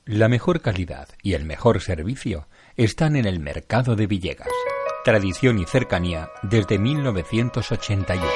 [0.05, 4.49] La mejor calidad y el mejor servicio están en el mercado de Villegas.
[5.05, 8.27] Tradición y cercanía desde 1981.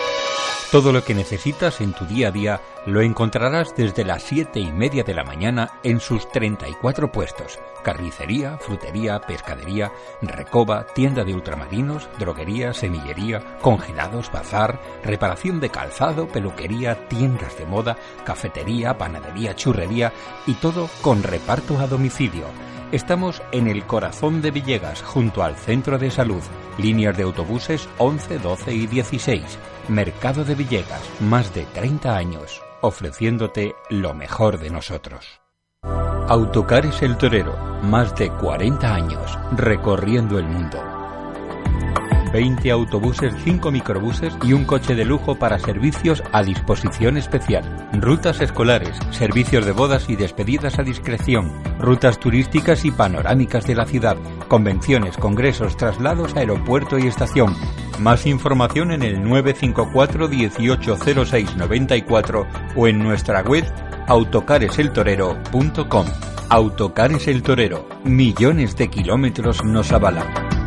[0.72, 4.72] Todo lo que necesitas en tu día a día lo encontrarás desde las 7 y
[4.72, 7.58] media de la mañana en sus 34 puestos.
[7.84, 17.06] Carnicería, frutería, pescadería, recoba, tienda de ultramarinos, droguería, semillería, congelados, bazar, reparación de calzado, peluquería,
[17.06, 20.10] tiendas de moda, cafetería, panadería, churrería
[20.46, 22.46] y todo con reparto a domicilio.
[22.92, 26.42] Estamos en el corazón de Villegas, junto al centro de salud.
[26.78, 29.58] Líneas de autobuses 11, 12 y 16.
[29.88, 35.40] Mercado de Villegas, más de 30 años, ofreciéndote lo mejor de nosotros.
[36.28, 40.91] Autocares El Torero, más de 40 años, recorriendo el mundo.
[42.32, 47.62] 20 autobuses, 5 microbuses y un coche de lujo para servicios a disposición especial.
[47.92, 53.84] Rutas escolares, servicios de bodas y despedidas a discreción, rutas turísticas y panorámicas de la
[53.84, 54.16] ciudad,
[54.48, 57.54] convenciones, congresos, traslados aeropuerto y estación.
[57.98, 63.64] Más información en el 954 180694 o en nuestra web
[64.06, 66.06] autocareseltorero.com.
[66.48, 70.61] Autocares El Torero, millones de kilómetros nos avalan.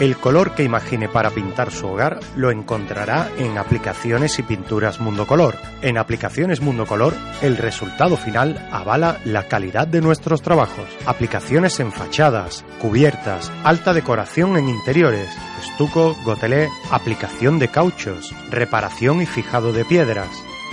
[0.00, 5.24] El color que imagine para pintar su hogar lo encontrará en Aplicaciones y Pinturas Mundo
[5.24, 5.56] Color.
[5.82, 10.86] En Aplicaciones Mundo Color, el resultado final avala la calidad de nuestros trabajos.
[11.06, 15.30] Aplicaciones en fachadas, cubiertas, alta decoración en interiores,
[15.62, 20.28] estuco, gotelé, aplicación de cauchos, reparación y fijado de piedras.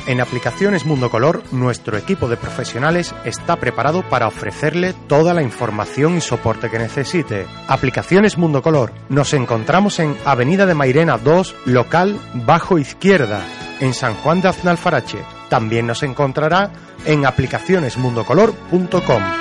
[0.08, 6.18] En Aplicaciones Mundo Color, nuestro equipo de profesionales está preparado para ofrecerle toda la información
[6.18, 7.46] y soporte que necesite.
[7.68, 8.94] Aplicaciones Mundo Color.
[9.10, 13.42] Nos encontramos en Avenida de Mairena 2, local bajo izquierda,
[13.80, 15.20] en San Juan de Aznalfarache.
[15.50, 16.72] También nos encontrará
[17.06, 19.41] en aplicacionesmundocolor.com.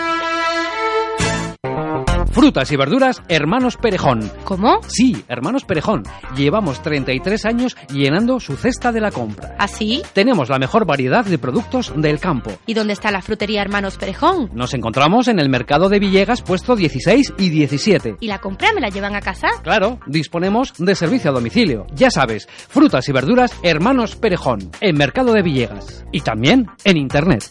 [2.30, 4.30] Frutas y verduras, hermanos Perejón.
[4.44, 4.80] ¿Cómo?
[4.86, 6.04] Sí, hermanos Perejón.
[6.36, 9.56] Llevamos 33 años llenando su cesta de la compra.
[9.58, 10.02] ¿Así?
[10.12, 12.52] Tenemos la mejor variedad de productos del campo.
[12.66, 14.48] ¿Y dónde está la frutería Hermanos Perejón?
[14.54, 18.16] Nos encontramos en el mercado de Villegas, puesto 16 y 17.
[18.20, 19.48] ¿Y la compra me la llevan a casa?
[19.64, 21.86] Claro, disponemos de servicio a domicilio.
[21.94, 26.04] Ya sabes, frutas y verduras, hermanos Perejón, en Mercado de Villegas.
[26.12, 27.50] Y también en Internet.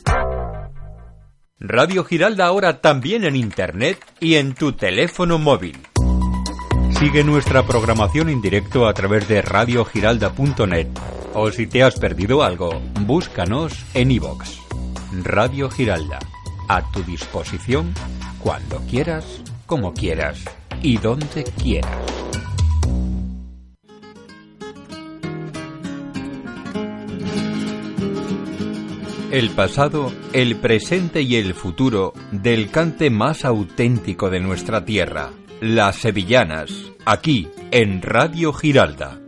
[1.62, 5.78] Radio Giralda ahora también en Internet y en tu teléfono móvil.
[6.98, 10.88] Sigue nuestra programación en directo a través de radiogiralda.net
[11.34, 14.58] o si te has perdido algo, búscanos en iVoox.
[15.24, 16.20] Radio Giralda,
[16.70, 17.94] a tu disposición
[18.40, 20.40] cuando quieras, como quieras
[20.82, 22.29] y donde quieras.
[29.32, 35.30] El pasado, el presente y el futuro del cante más auténtico de nuestra tierra,
[35.62, 36.72] las sevillanas,
[37.06, 39.20] aquí en Radio Giralda.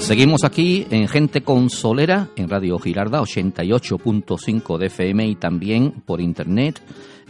[0.00, 6.82] Seguimos aquí en Gente Consolera, en Radio Girarda 88.5 de FM y también por internet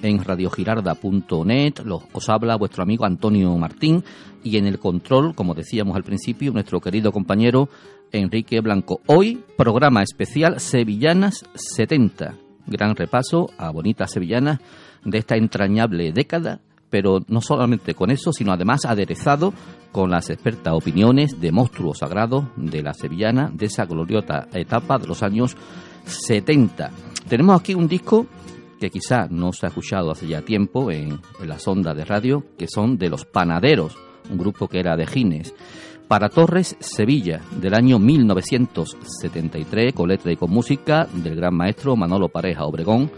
[0.03, 1.75] en radiogirarda.net.
[2.13, 4.03] Os habla vuestro amigo Antonio Martín
[4.43, 7.69] y en el control, como decíamos al principio, nuestro querido compañero
[8.15, 9.01] Enrique Blanco.
[9.07, 12.37] Hoy, programa especial Sevillanas 70.
[12.67, 14.61] Gran repaso a bonitas sevillanas
[15.05, 16.61] de esta entrañable década,
[16.91, 19.53] pero no solamente con eso, sino además aderezado
[19.91, 25.09] con las expertas opiniones de monstruos sagrados de la sevillana de esa gloriosa etapa de
[25.09, 25.57] los años
[26.05, 26.91] 70.
[27.29, 28.27] Tenemos aquí un disco
[28.81, 32.45] que quizá no se ha escuchado hace ya tiempo en, en las ondas de radio,
[32.57, 33.97] que son de Los Panaderos,
[34.31, 35.53] un grupo que era de Gines.
[36.09, 42.29] Para Torres, Sevilla, del año 1973, con letra y con música del gran maestro Manolo
[42.29, 43.11] Pareja Obregón,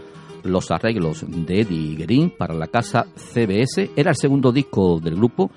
[0.43, 3.91] los arreglos de Eddie Guerin para la casa CBS.
[3.95, 5.51] Era el segundo disco del grupo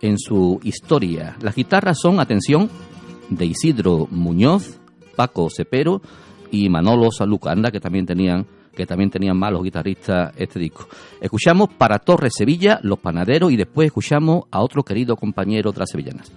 [0.00, 1.36] en su historia.
[1.40, 2.70] Las guitarras son, atención,
[3.30, 4.78] de Isidro Muñoz,
[5.16, 6.00] Paco Cepero
[6.52, 7.50] y Manolo Saluca.
[7.50, 10.86] Anda que también tenían que también tenían malos guitarristas este disco.
[11.20, 16.30] Escuchamos para Torres Sevilla, Los Panaderos y después escuchamos a otro querido compañero las sevillanas.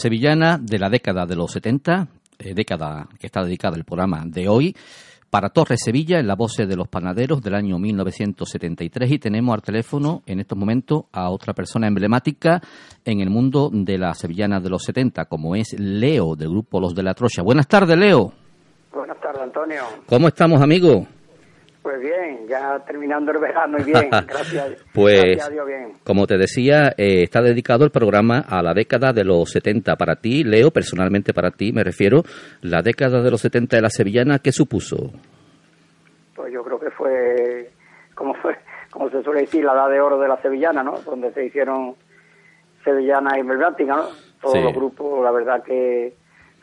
[0.00, 4.48] Sevillana de la década de los 70, eh, década que está dedicada el programa de
[4.48, 4.74] hoy,
[5.28, 9.12] para Torres Sevilla, en la voz de los panaderos del año 1973.
[9.12, 12.60] Y tenemos al teléfono en estos momentos a otra persona emblemática
[13.04, 16.94] en el mundo de la sevillana de los 70, como es Leo, del grupo Los
[16.94, 17.42] de la Trocha.
[17.42, 18.32] Buenas tardes, Leo.
[18.92, 19.82] Buenas tardes, Antonio.
[20.06, 21.06] ¿Cómo estamos, amigo?
[21.90, 25.92] Pues bien, ya terminando el verano y bien, gracias, Pues, gracias a Dios bien.
[26.04, 29.96] como te decía, eh, está dedicado el programa a la década de los 70.
[29.96, 32.22] Para ti, Leo, personalmente para ti, me refiero,
[32.62, 35.10] la década de los 70 de la sevillana, ¿qué supuso?
[36.36, 37.70] Pues yo creo que fue,
[38.14, 38.54] como fue,
[38.92, 40.92] como se suele decir, la edad de oro de la sevillana, ¿no?
[41.04, 41.96] Donde se hicieron
[42.84, 44.02] sevillanas y emblemáticas, ¿no?
[44.40, 44.62] Todos Sí.
[44.62, 46.14] los grupos, la verdad que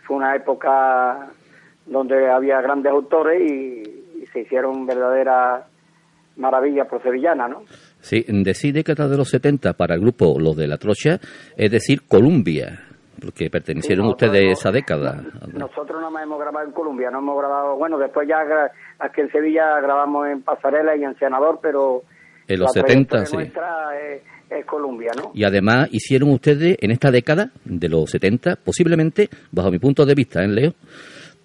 [0.05, 1.27] fue una época
[1.85, 3.96] donde había grandes autores y
[4.31, 5.65] se hicieron verdaderas
[6.37, 7.63] maravillas por sevillana, ¿no?
[7.99, 11.19] Sí, decir década de los 70 para el grupo Los de la Trocha,
[11.55, 12.83] es decir, Columbia,
[13.19, 15.23] porque pertenecieron Sí, ustedes a esa década.
[15.53, 18.37] Nosotros nada más hemos grabado en Colombia, no hemos grabado, bueno, después ya
[18.99, 22.03] aquí en Sevilla grabamos en Pasarela y en Senador, pero
[22.47, 23.35] En los la 70, trayectoria sí.
[23.35, 24.21] nuestra es,
[24.51, 25.31] es Colombia, ¿no?
[25.33, 30.13] Y además hicieron ustedes en esta década de los 70, posiblemente, bajo mi punto de
[30.13, 30.73] vista, ¿eh, Leo?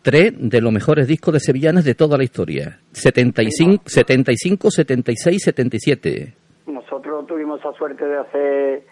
[0.02, 2.78] Tres de los mejores discos de sevillanas de toda la historia.
[2.92, 6.34] 75, 75 76, 77.
[6.66, 8.82] Nosotros tuvimos esa suerte de hacer,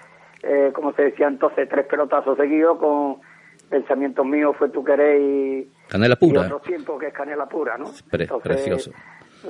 [0.42, 3.16] eh, como se decía entonces, tres pelotazos seguidos con
[3.68, 6.42] Pensamientos Míos, Fue Tu Querer y, Canela y pura.
[6.42, 7.90] otro tiempo que es Canela Pura, ¿no?
[8.10, 8.92] Pre- precioso.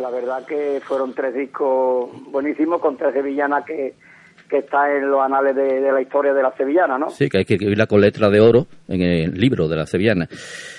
[0.01, 3.95] La verdad que fueron tres discos buenísimos con tres sevillanas que,
[4.51, 7.09] que está en los anales de, de la historia de la sevillana, ¿no?
[7.11, 10.29] Sí, que hay que escribirla con letra de oro en el libro de la sevillana.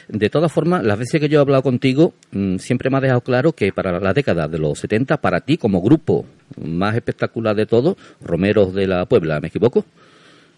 [0.09, 3.21] De todas formas, las veces que yo he hablado contigo, mm, siempre me ha dejado
[3.21, 6.25] claro que para la década de los 70, para ti como grupo
[6.61, 9.85] más espectacular de todo, Romeros de la Puebla, ¿me equivoco?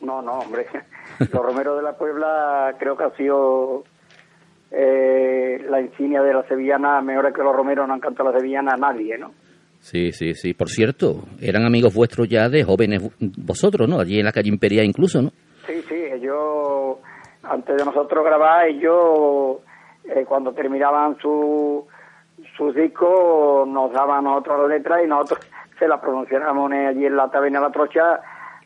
[0.02, 0.66] No, no, hombre.
[1.20, 3.84] Los Romeros de la Puebla creo que ha sido
[4.72, 7.02] eh, la insignia de la sevillana.
[7.02, 9.32] Mejor que los Romeros no han cantado la sevillana a nadie, ¿no?
[9.84, 10.54] Sí, sí, sí.
[10.54, 14.00] Por cierto, eran amigos vuestros ya de jóvenes vosotros, ¿no?
[14.00, 15.32] Allí en la calle Imperial incluso, ¿no?
[15.68, 17.00] Sí, sí, ellos,
[17.44, 19.58] antes de nosotros grabar, ellos,
[20.06, 21.86] eh, cuando terminaban su,
[22.56, 25.46] sus discos, nos daban nosotros las letras y nosotros
[25.78, 28.22] se las pronunciábamos allí en la taberna La Trocha,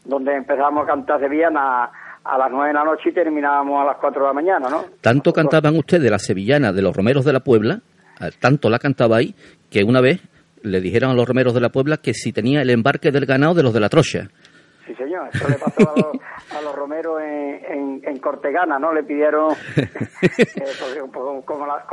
[0.05, 1.89] donde empezábamos a cantar sevillana
[2.23, 4.83] a las nueve de la noche y terminábamos a las cuatro de la mañana, ¿no?
[5.01, 7.79] Tanto cantaban ustedes la sevillana de los Romeros de la Puebla,
[8.21, 9.33] eh, tanto la cantabais,
[9.71, 10.21] que una vez
[10.67, 13.53] le dijeron a los Romeros de la Puebla que si tenía el embarque del ganado
[13.55, 14.27] de los de la Trocha.
[14.85, 18.93] Sí, señor, eso le pasó a los, a los romeros en, en, en Cortegana, ¿no?
[18.93, 19.53] Le pidieron,
[21.11, 21.85] por- como, la-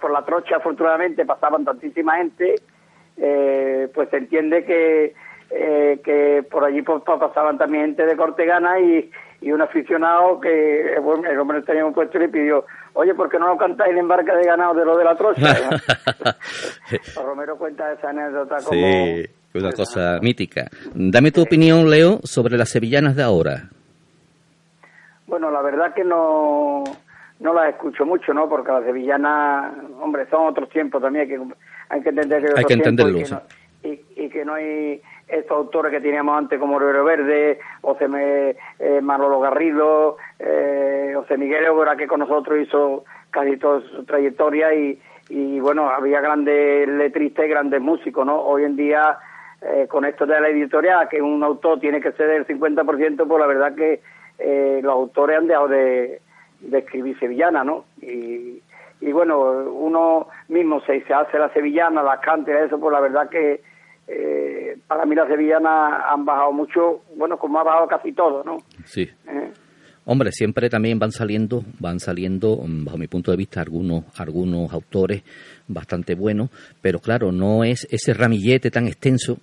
[0.00, 2.56] por la trocha, afortunadamente, pasaban tantísima gente,
[3.16, 5.14] eh, pues se entiende que,
[5.50, 9.10] eh, que por allí pues, pa- pasaban también gente de Cortegana y,
[9.40, 13.14] y un aficionado que eh, bueno, el hombre tenía un puesto y le pidió, oye,
[13.14, 15.40] ¿por qué no lo cantáis el embarque de ganado de lo de la trocha?
[16.90, 18.80] Los Romero cuenta esa anécdota como...
[18.80, 19.24] Sí,
[19.54, 20.68] una cosa mítica.
[20.94, 23.68] Dame tu opinión, Leo, sobre las sevillanas de ahora.
[25.26, 26.82] Bueno, la verdad que no,
[27.40, 28.48] no las escucho mucho, ¿no?
[28.48, 31.40] Porque las sevillanas, hombre, son otros tiempos también, que
[31.88, 33.42] hay que entender que, Hay que entenderlo, y que, no,
[33.82, 38.56] y, y que no hay estos autores que teníamos antes como Rivero Verde, José Me-
[38.78, 44.74] eh, Manolo Garrido, eh, José Miguel Évora, que con nosotros hizo casi toda su trayectoria
[44.74, 45.00] y,
[45.30, 48.40] y bueno, había grandes letristas y grandes músicos, ¿no?
[48.42, 49.18] Hoy en día,
[49.62, 53.40] eh, con esto de la editorial, que un autor tiene que ceder el 50%, pues
[53.40, 54.00] la verdad que
[54.38, 56.20] eh, los autores han dejado de,
[56.72, 57.84] escribir sevillana, ¿no?
[58.00, 58.60] Y,
[59.00, 59.40] y bueno,
[59.72, 63.60] uno mismo se, se hace la sevillana, las canta eso, pues la verdad que
[64.08, 68.58] eh, para mí las sevillanas han bajado mucho, bueno, como ha bajado casi todo, ¿no?
[68.84, 69.08] Sí.
[69.28, 69.52] Eh,
[70.06, 74.70] Hombre, siempre también van saliendo, van saliendo, mm, bajo mi punto de vista, algunos, algunos
[74.74, 75.22] autores
[75.66, 76.50] bastante buenos,
[76.82, 79.38] pero claro, no es ese ramillete tan extenso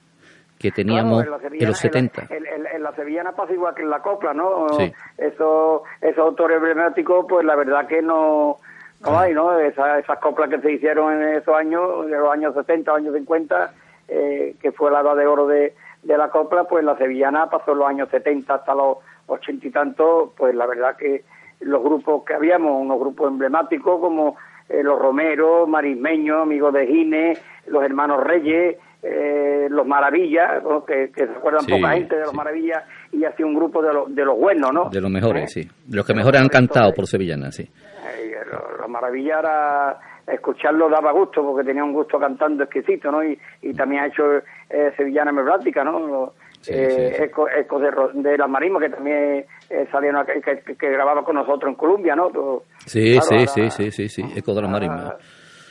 [0.60, 2.28] que teníamos Claro, en los 70.
[2.30, 4.70] En, en- en la sevillana pasa igual que en la copla, ¿no?
[4.78, 4.92] Sí.
[5.18, 8.58] Esos, esos autores emblemáticos, pues la verdad que no,
[9.04, 9.58] no hay, ¿no?
[9.60, 13.74] Esa- esas coplas que se hicieron en esos años, de los años 70, años 50,
[14.12, 17.74] eh, que fue la edad de oro de, de la copla, pues la sevillana pasó
[17.74, 18.98] los años 70 hasta los
[19.28, 21.24] 80 y tantos, pues la verdad que
[21.62, 24.36] los grupos que habíamos, unos grupos emblemáticos como
[24.68, 27.38] eh, los Romero, Marismeño, Amigos de Gine,
[27.68, 30.84] los Hermanos Reyes, eh, los Maravillas, ¿no?
[30.84, 32.84] que, que se acuerdan Sí, poca gente de los Maravillas,
[33.14, 34.90] y así un grupo de, los de los buenos, ¿no?
[34.90, 35.62] De los mejores, ¿Eh?
[35.64, 35.70] sí.
[35.88, 37.64] De los que mejores han cantado por Sevillana, sí.
[37.64, 43.24] Eh, Los, los Maravillas era, escucharlo daba gusto, porque tenía un gusto cantando exquisito, ¿no?
[43.24, 44.24] Y, y también ha hecho
[44.70, 46.34] eh, Sevillana Emblemática, ¿no?
[46.68, 47.90] eh, Eco, Eco de,
[48.22, 52.16] de las Marismas, que también eh, salieron, que, que, que grababa con nosotros en Colombia,
[52.16, 52.30] ¿no?
[52.30, 55.16] Todo- Sí, claro, sí, ahora, sí, sí, sí, sí, Eco de la Marisma.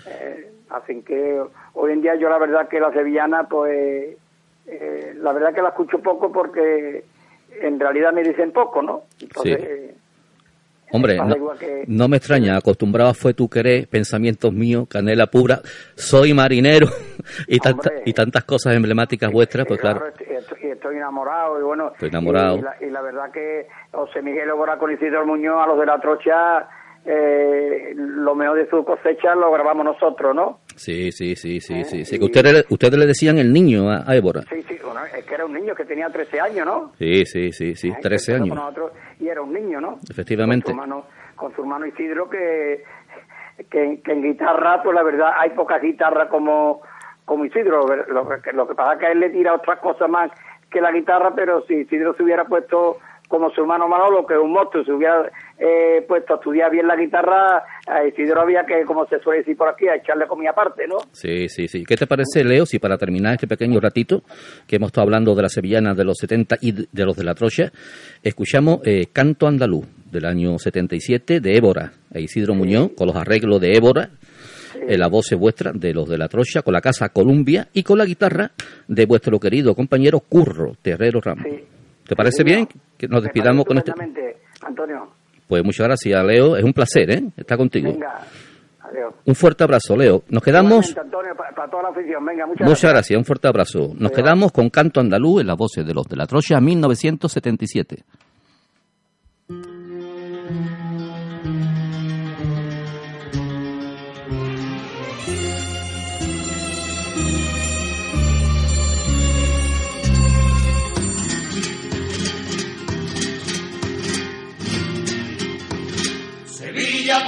[0.07, 1.41] eh, así que
[1.75, 4.17] hoy en día yo la verdad que la sevillana, pues,
[4.67, 7.05] eh, la verdad que la escucho poco porque
[7.61, 9.03] en realidad me dicen poco, ¿no?
[9.21, 9.95] Entonces,
[10.93, 15.61] Hombre, no, igual que- no me extraña, acostumbrado fue tu querer, pensamientos míos, canela pura,
[15.95, 16.89] soy marinero
[17.49, 20.07] y, tanta- y tantas cosas emblemáticas vuestras, pues claro.
[20.09, 21.93] Estoy, estoy- estoy enamorado y bueno.
[21.93, 22.57] Estoy enamorado.
[22.59, 25.87] Y, la, y la verdad que José Miguel Obra con Isidro Muñoz, a los de
[25.87, 26.69] la trocha,
[27.05, 30.61] eh, lo mejor de su cosecha lo grabamos nosotros, ¿no?
[30.77, 32.05] Sí, sí, sí, sí, sí.
[32.05, 34.43] sí, que ustedes, ustedes le decían el niño a, Évora.
[34.43, 36.93] Sí, sí, bueno, es que era un niño que tenía 13 años, ¿no?
[36.99, 38.57] Sí, sí, sí, sí, 13 Empezó años.
[38.57, 39.99] nosotros y era un niño, ¿no?
[40.11, 40.67] Efectivamente.
[40.67, 42.85] Con su hermano, con su hermano Isidro, que,
[43.71, 46.83] que, que en guitarra, pues la verdad, hay pocas guitarras como,
[47.25, 47.87] como Isidro.
[48.09, 50.31] Lo que, lo que pasa es que él le tira otras cosas más
[50.71, 52.99] que la guitarra, pero si Isidro se hubiera puesto
[53.31, 56.89] como su hermano Manolo, que es un monstruo, se hubiera eh, puesto a estudiar bien
[56.89, 60.51] la guitarra, a Isidro había que, como se suele decir por aquí, a echarle comida
[60.51, 60.97] aparte, ¿no?
[61.13, 61.85] Sí, sí, sí.
[61.85, 64.25] ¿Qué te parece, Leo, si para terminar este pequeño ratito,
[64.67, 67.35] que hemos estado hablando de las sevillanas de los 70 y de los de la
[67.35, 67.71] Trocha,
[68.21, 73.61] escuchamos eh, Canto Andaluz del año 77 de Évora e Isidro Muñoz, con los arreglos
[73.61, 74.11] de Évora,
[74.89, 77.85] eh, la voz es vuestra de los de la Trocha, con la Casa Columbia y
[77.85, 78.51] con la guitarra
[78.89, 81.47] de vuestro querido compañero Curro Terrero Ramos.
[82.11, 82.67] ¿Te parece bien
[82.99, 83.93] que nos despidamos con este?
[84.67, 85.11] Antonio.
[85.47, 86.57] Pues muchas gracias, Leo.
[86.57, 87.23] Es un placer, ¿eh?
[87.37, 87.93] Estar contigo.
[87.93, 88.19] Venga,
[88.81, 89.15] adiós.
[89.27, 90.25] Un fuerte abrazo, Leo.
[90.29, 90.97] Nos quedamos...
[90.99, 93.93] Antonio, para, para toda la afición, venga, muchas, Muchas gracias, un fuerte abrazo.
[93.97, 98.03] Nos quedamos con Canto Andaluz en las voces de los de la Trocha 1977.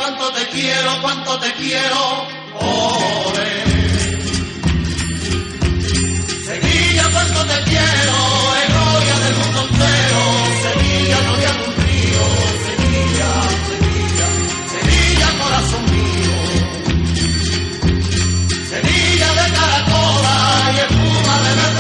[0.03, 2.27] Cuánto te quiero, cuánto te quiero,
[2.59, 3.51] ole.
[6.45, 8.17] Sevilla, cuánto te quiero,
[8.69, 10.23] gloria del mundo entero.
[10.65, 12.25] Sevilla, gloria de un río,
[12.67, 13.31] Sevilla,
[13.69, 14.29] Sevilla,
[14.75, 16.37] Sevilla, corazón mío.
[18.71, 20.37] Sevilla de caracola
[20.75, 21.72] y espuma de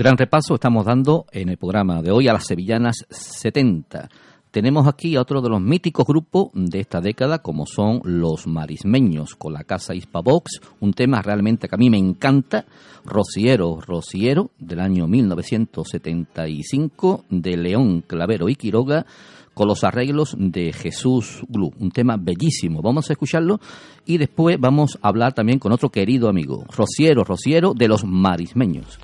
[0.00, 4.08] Gran repaso estamos dando en el programa de hoy a las sevillanas 70.
[4.50, 9.34] Tenemos aquí a otro de los míticos grupos de esta década, como son los marismeños,
[9.34, 12.64] con la casa Hispavox, un tema realmente que a mí me encanta,
[13.04, 19.04] Rociero, Rociero, del año 1975, de León Clavero y Quiroga,
[19.52, 22.80] con los arreglos de Jesús Glu, un tema bellísimo.
[22.80, 23.60] Vamos a escucharlo
[24.06, 28.98] y después vamos a hablar también con otro querido amigo, Rociero, Rociero, de los marismeños.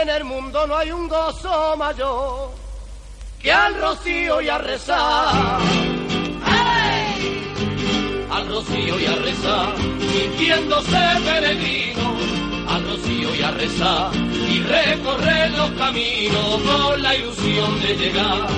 [0.00, 2.52] En el mundo no hay un gozo mayor
[3.38, 5.60] que al rocío y a rezar.
[6.42, 8.26] ¡Ay!
[8.30, 9.74] Al rocío y a rezar,
[10.10, 12.16] sintiéndose peregrino.
[12.66, 18.48] Al rocío y a rezar y recorrer los caminos con la ilusión de llegar.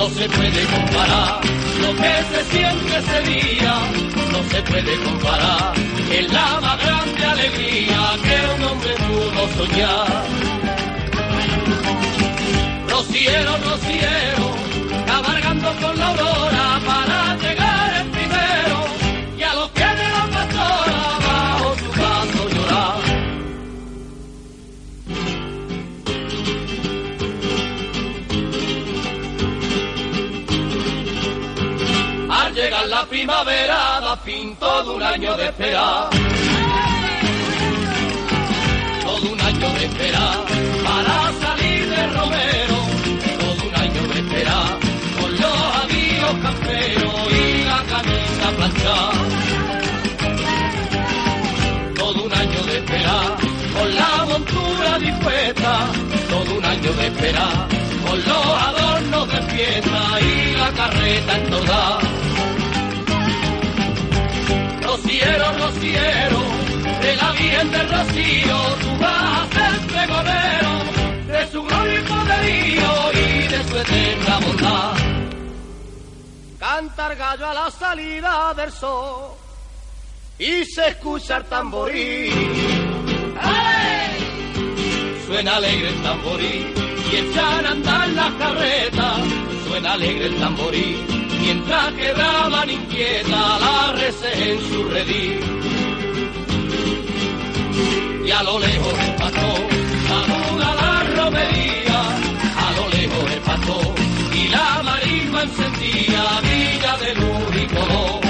[0.00, 1.40] No se puede comparar
[1.82, 3.74] lo que se siente ese día,
[4.32, 5.74] no se puede comparar.
[6.10, 10.24] Es la más grande alegría que un hombre pudo soñar.
[12.88, 14.54] Rociero, rociero,
[15.06, 16.79] cabalgando con la aurora
[32.88, 36.08] La primavera da fin todo un año de esperar.
[39.04, 40.38] Todo un año de esperar
[40.82, 42.78] para salir de Romero.
[43.38, 44.78] Todo un año de esperar
[45.20, 49.12] con los amigos camperos y la camisa planchada.
[51.96, 53.36] Todo un año de esperar
[53.76, 55.86] con la montura dispuesta.
[56.30, 57.68] Todo un año de esperar
[58.08, 62.19] con los adornos de fiesta y la carreta en toda.
[65.20, 66.40] Rociero, rociero,
[67.02, 70.72] de la Virgen del Rocío, tú vas a ser pregonero
[71.26, 74.94] de su gloria y poderío y de su eterna bondad.
[76.58, 79.32] Canta el gallo a la salida del sol
[80.38, 83.36] y se escucha el tamborín.
[83.42, 85.20] ¡Ay!
[85.26, 86.74] Suena alegre el tamborín
[87.12, 89.18] y echan a andar las carretas.
[89.68, 91.09] Suena alegre el tamborín
[91.52, 95.40] mientras quedaban inquieta la rece en su redil.
[98.24, 99.60] Y a lo lejos el pastor
[100.10, 102.00] saluda la romería,
[102.66, 103.94] a lo lejos el pastor
[104.40, 108.20] y la marisma encendía Villa de luz y color.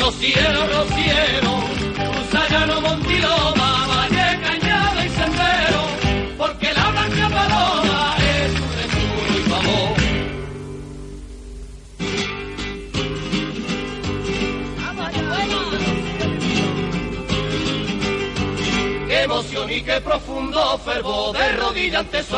[0.00, 1.52] Rociero, rociero,
[2.14, 3.55] Cusayano, Montiloma, Valle,
[19.26, 22.36] emoción y qué profundo fervor de rodillas ante su.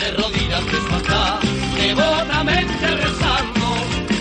[0.00, 1.38] De rodillas ante su altar,
[1.76, 3.68] devotamente rezando,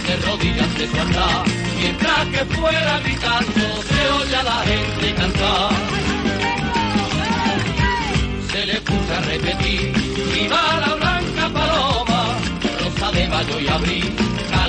[0.08, 1.46] de rodillas ante su altar,
[1.80, 5.70] mientras que fuera gritando se oye a la gente cantar.
[8.52, 9.94] Se le escucha repetir,
[10.34, 12.22] viva la blanca paloma,
[12.84, 14.16] rosa de mayo y abril,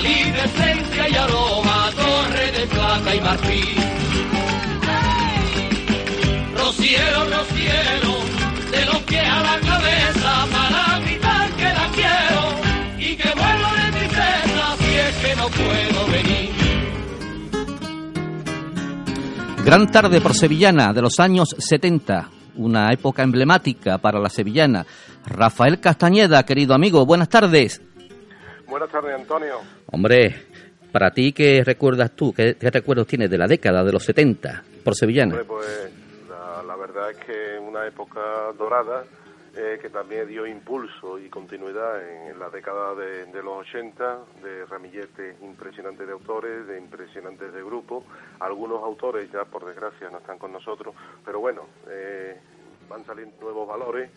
[0.03, 4.12] de esencia y aroma, torre de plata y marfil.
[6.75, 8.13] Rociero, rociero,
[8.71, 12.41] de los pies a la cabeza para gritar que la quiero
[12.97, 16.49] y que muero de tristeza si es que no puedo venir.
[19.63, 24.83] Gran tarde por Sevillana de los años 70, una época emblemática para la sevillana.
[25.27, 27.83] Rafael Castañeda, querido amigo, buenas tardes.
[28.67, 29.59] Buenas tardes, Antonio.
[29.91, 30.47] Hombre,
[30.91, 32.33] para ti, ¿qué recuerdas tú?
[32.33, 35.35] ¿Qué, qué recuerdos tienes de la década de los 70 por Sevillana?
[35.35, 36.02] Hombre, pues
[37.09, 39.03] es que una época dorada
[39.55, 44.65] eh, que también dio impulso y continuidad en, la década de, de los 80, de
[44.65, 48.03] ramilletes impresionantes de autores, de impresionantes de grupos.
[48.39, 52.39] Algunos autores ya, por desgracia, no están con nosotros, pero bueno, eh,
[52.89, 54.09] van saliendo nuevos valores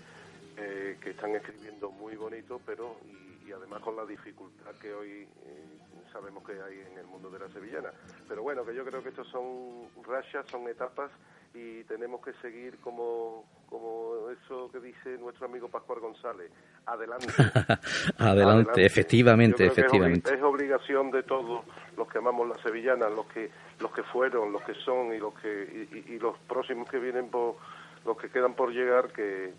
[0.56, 5.28] eh, que están escribiendo muy bonito, pero y, y además con la dificultad que hoy
[5.44, 5.78] eh,
[6.10, 7.90] sabemos que hay en el mundo de la sevillana.
[8.26, 11.10] Pero bueno, que yo creo que estos son rachas, son etapas
[11.56, 16.50] y tenemos que seguir como, como eso que dice nuestro amigo Pascual González,
[16.84, 17.26] adelante.
[18.18, 20.34] Adelante, efectivamente, efectivamente.
[20.34, 21.64] Es, obligación de todos
[21.96, 23.50] los que amamos la sevillana, los que
[23.80, 27.56] los que fueron, los que son y los que y, los próximos que vienen por
[28.04, 29.54] los que quedan por llegar, que-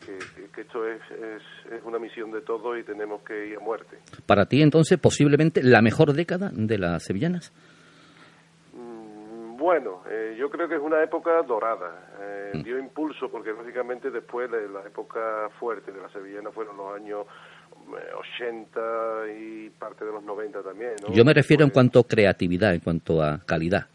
[0.54, 1.41] que esto es, es,
[1.74, 3.98] es una misión de todos y tenemos que ir a muerte.
[4.26, 7.52] Para ti, entonces, posiblemente la mejor década de las sevillanas.
[9.68, 11.91] Bueno, eh, yo creo que es una época dorada.
[12.22, 12.63] Eh, Mm.
[12.63, 17.26] Dio impulso porque lógicamente después de la época fuerte de la sevillana fueron los años
[17.89, 18.80] eh, 80
[19.38, 20.93] y parte de los 90 también.
[21.01, 21.13] ¿no?
[21.13, 23.88] Yo me refiero en cuanto a creatividad, en cuanto a calidad.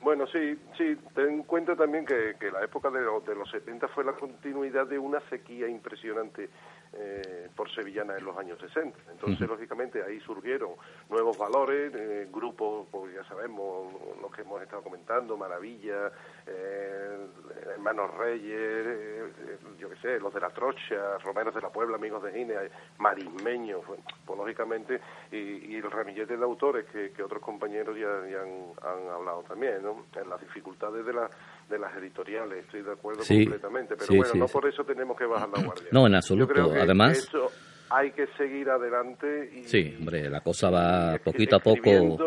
[0.00, 3.50] Bueno, sí, sí, ten en cuenta también que, que la época de, los- de los
[3.50, 6.48] 70 fue la continuidad de una sequía impresionante
[6.94, 8.98] eh, por sevillana en los años 60.
[9.12, 10.72] Entonces, lógicamente, ahí surgieron
[11.08, 16.12] nuevos valores, eh, grupos, pues ya sabemos, los que hemos estado comentando, Maravilla,
[16.46, 17.26] eh,
[17.72, 22.22] Hermanos Reyes, eh, yo qué sé, los de la Trocha, Romeros de la Puebla, Amigos
[22.24, 22.54] de Gine,
[22.98, 25.00] Marismeños, pues, pues, lógicamente,
[25.30, 25.36] y,
[25.72, 29.82] y el ramillete de autores que, que otros compañeros ya, ya han, han hablado también,
[29.82, 30.04] ¿no?
[30.14, 30.28] En
[30.66, 31.28] dificultades de, la,
[31.68, 34.84] de las editoriales, estoy de acuerdo Sí, completamente, pero sí, bueno, sí, no por eso
[34.84, 35.88] tenemos que bajar la guardia.
[35.90, 36.52] No, en Yo absoluto.
[36.52, 37.50] creo que Además- esto
[37.90, 42.18] hay que seguir adelante y Sí, hombre, la cosa va poquito a poco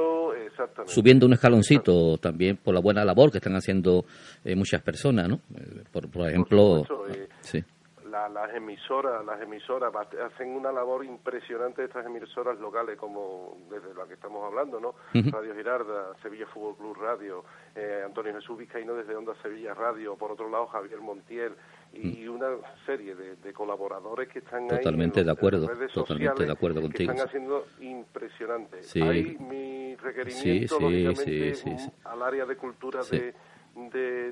[0.85, 4.05] subiendo un escaloncito también por la buena labor que están haciendo
[4.43, 5.35] eh, muchas personas, ¿no?
[5.57, 7.63] Eh, Por, por ejemplo, supuesto, eh, sí.
[8.15, 9.91] La- las emisoras, las emisoras
[10.23, 14.95] hacen una labor impresionante estas emisoras locales como desde la que estamos hablando, ¿no?
[15.31, 17.43] Radio Girarda, Sevilla Fútbol Club Radio,
[17.75, 21.53] eh, Antonio Jesús Vizcaíno desde Onda Sevilla Radio, por otro lado Javier Montiel
[21.93, 22.47] y una
[22.85, 24.77] serie de, de colaboradores que están ahí Mm.
[24.77, 27.29] Totalmente en de acuerdo, redes totalmente de acuerdo que contigo, están sí.
[27.29, 28.83] haciendo impresionante.
[28.83, 29.01] Sí.
[29.01, 33.33] Hay mi requerimiento Sí, sí, sí, al área de cultura de-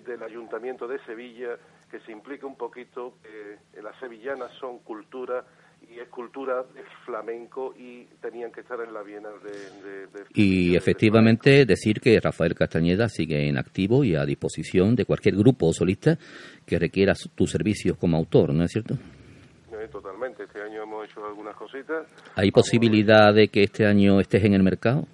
[0.01, 1.57] del Ayuntamiento de Sevilla
[1.93, 5.45] que se implique un poquito que las sevillanas son cultura
[5.87, 9.51] y es cultura de flamenco y tenían que estar en la Viena de,
[9.87, 15.05] de- de- Y efectivamente decir que Rafael Castañeda sigue en activo y a disposición de
[15.05, 16.17] cualquier grupo o solista
[16.65, 18.95] que requiera tus servicios como autor, ¿no es cierto?
[18.95, 20.45] eh, totalmente.
[20.45, 22.07] Este año hemos hecho algunas cositas.
[22.35, 25.05] ¿Hay posibilidad de que este año estés en el mercado?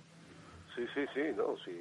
[0.78, 1.72] Sí, sí, sí, no, sí,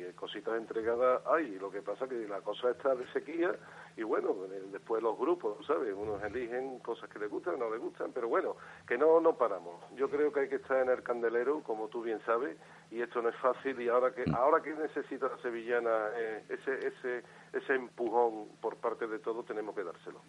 [0.49, 1.59] cositas entregadas hay.
[1.59, 3.55] Lo que pasa que la cosa está de sequía
[3.96, 4.34] y bueno,
[4.72, 5.92] después los grupos, ¿sabes?
[5.94, 9.82] Unos eligen cosas que les gustan, no les gustan, pero bueno, que no, no paramos.
[9.96, 12.57] Yo creo que hay que estar en el candelero, como tú bien sabes,
[12.90, 16.86] y esto no es fácil y ahora que ahora que necesita la sevillana eh, ese
[16.88, 17.22] ese
[17.53, 20.20] ese empujón por parte de todos tenemos que dárselo.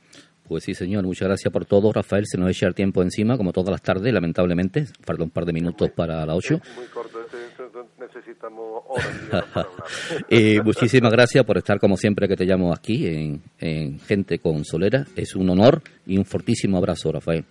[0.47, 1.03] Pues sí, señor.
[1.03, 2.25] Muchas gracias por todo, Rafael.
[2.25, 4.85] Se nos echa el tiempo encima, como todas las tardes, lamentablemente.
[5.05, 6.59] Falta un par de minutos para las ocho.
[6.75, 7.48] Muy corto, este-
[8.97, 9.35] y.
[10.29, 14.63] Eh, muchísimas gracias por estar, como siempre, que te llamo aquí en, en Gente con
[14.63, 15.05] Solera.
[15.15, 17.45] Es un honor y un fortísimo abrazo, Rafael.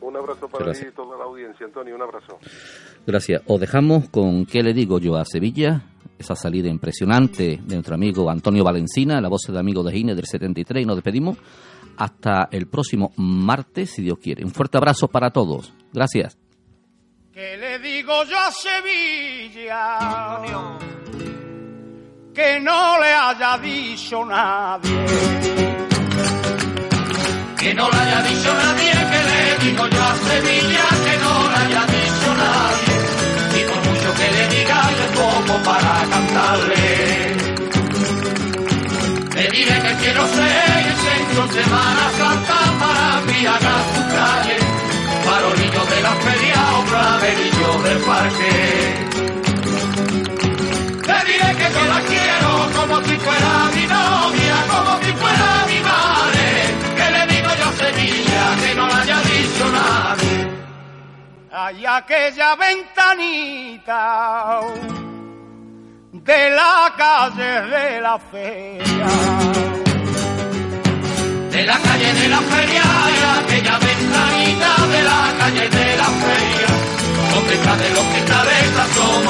[0.00, 0.86] Un abrazo para Gracias.
[0.86, 2.38] ti y toda la audiencia, Antonio, un abrazo.
[3.06, 3.42] Gracias.
[3.46, 5.82] Os dejamos con ¿Qué le digo yo a Sevilla?
[6.18, 10.26] Esa salida impresionante de nuestro amigo Antonio Valencina, la voz de amigo de Gine del
[10.26, 11.38] 73, y nos despedimos
[11.96, 14.44] hasta el próximo martes, si Dios quiere.
[14.44, 15.72] Un fuerte abrazo para todos.
[15.92, 16.38] Gracias.
[17.34, 19.98] ¿Qué le digo yo a Sevilla?
[22.32, 25.04] Que no le haya dicho nadie.
[27.58, 31.56] Que no le haya dicho nadie, que le digo yo a Sevilla, que no le
[31.56, 32.94] haya dicho nadie.
[33.58, 37.34] Y por mucho que le diga, yo poco para cantarle.
[39.34, 44.56] Le diré que quiero ser el centro Semana Santa para embriagar su calle,
[45.56, 48.52] de la feria o claverillo del parque.
[51.08, 55.78] Le diré que yo la quiero como si fuera mi novia, como si fuera mi
[55.80, 56.46] madre.
[56.96, 60.38] Que le digo yo a Sevilla que no la haya dicho nadie.
[61.52, 64.60] Hay aquella ventanita
[66.12, 69.06] de la calle de la feria.
[71.54, 72.82] De la calle de la feria
[73.38, 76.70] aquella ventanita de la calle de la feria.
[77.32, 79.23] Donde está de los que cabeza asoma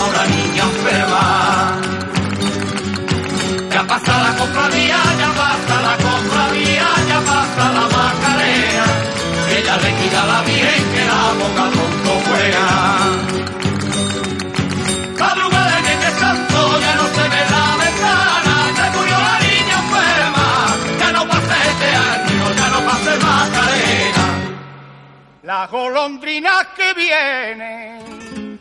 [26.04, 28.60] golondrinas que vienen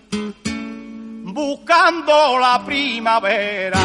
[1.25, 3.81] buscando la primavera.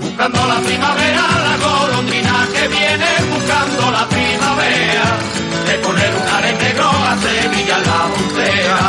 [0.00, 5.18] buscando la primavera, la golondrina que viene buscando la primavera,
[5.66, 8.80] de poner un are negro a Sevilla la frontera.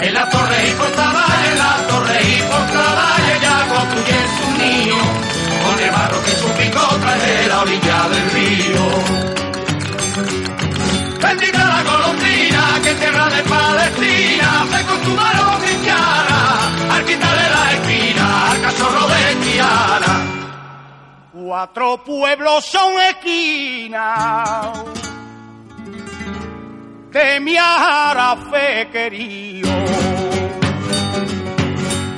[0.00, 3.06] En la torre y portada, en la torre y portada,
[3.36, 4.98] ella construye su niño,
[5.64, 9.35] con el barro que su pico trae de la orilla del río.
[10.16, 18.62] Bendita la golondrina que tierra de Palestina se acostumaron cristiana al quitarle la espina al
[18.62, 20.14] cachorro de Triana.
[21.34, 24.68] Cuatro pueblos son esquinas
[27.12, 29.68] de mi arafe querido.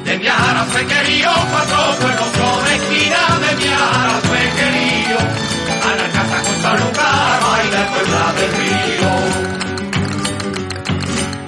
[0.05, 5.47] De mi arafe querido, cuatro pueblos son esquinas de mi arafe querido.
[6.62, 9.12] Salucara y la Puebla del Río.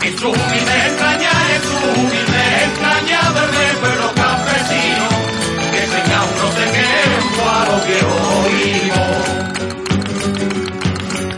[0.03, 5.07] Y tú y me extraña, y tú y me extraña verde pueblo campesino,
[5.72, 6.91] que tenga no sé qué,
[7.43, 7.97] a lo que
[8.47, 9.24] oímos.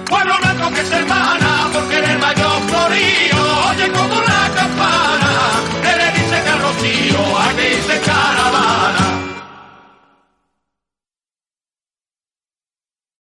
[0.08, 3.40] Pueblo blanco que se hermana por querer mayor florío,
[3.70, 4.31] oye como la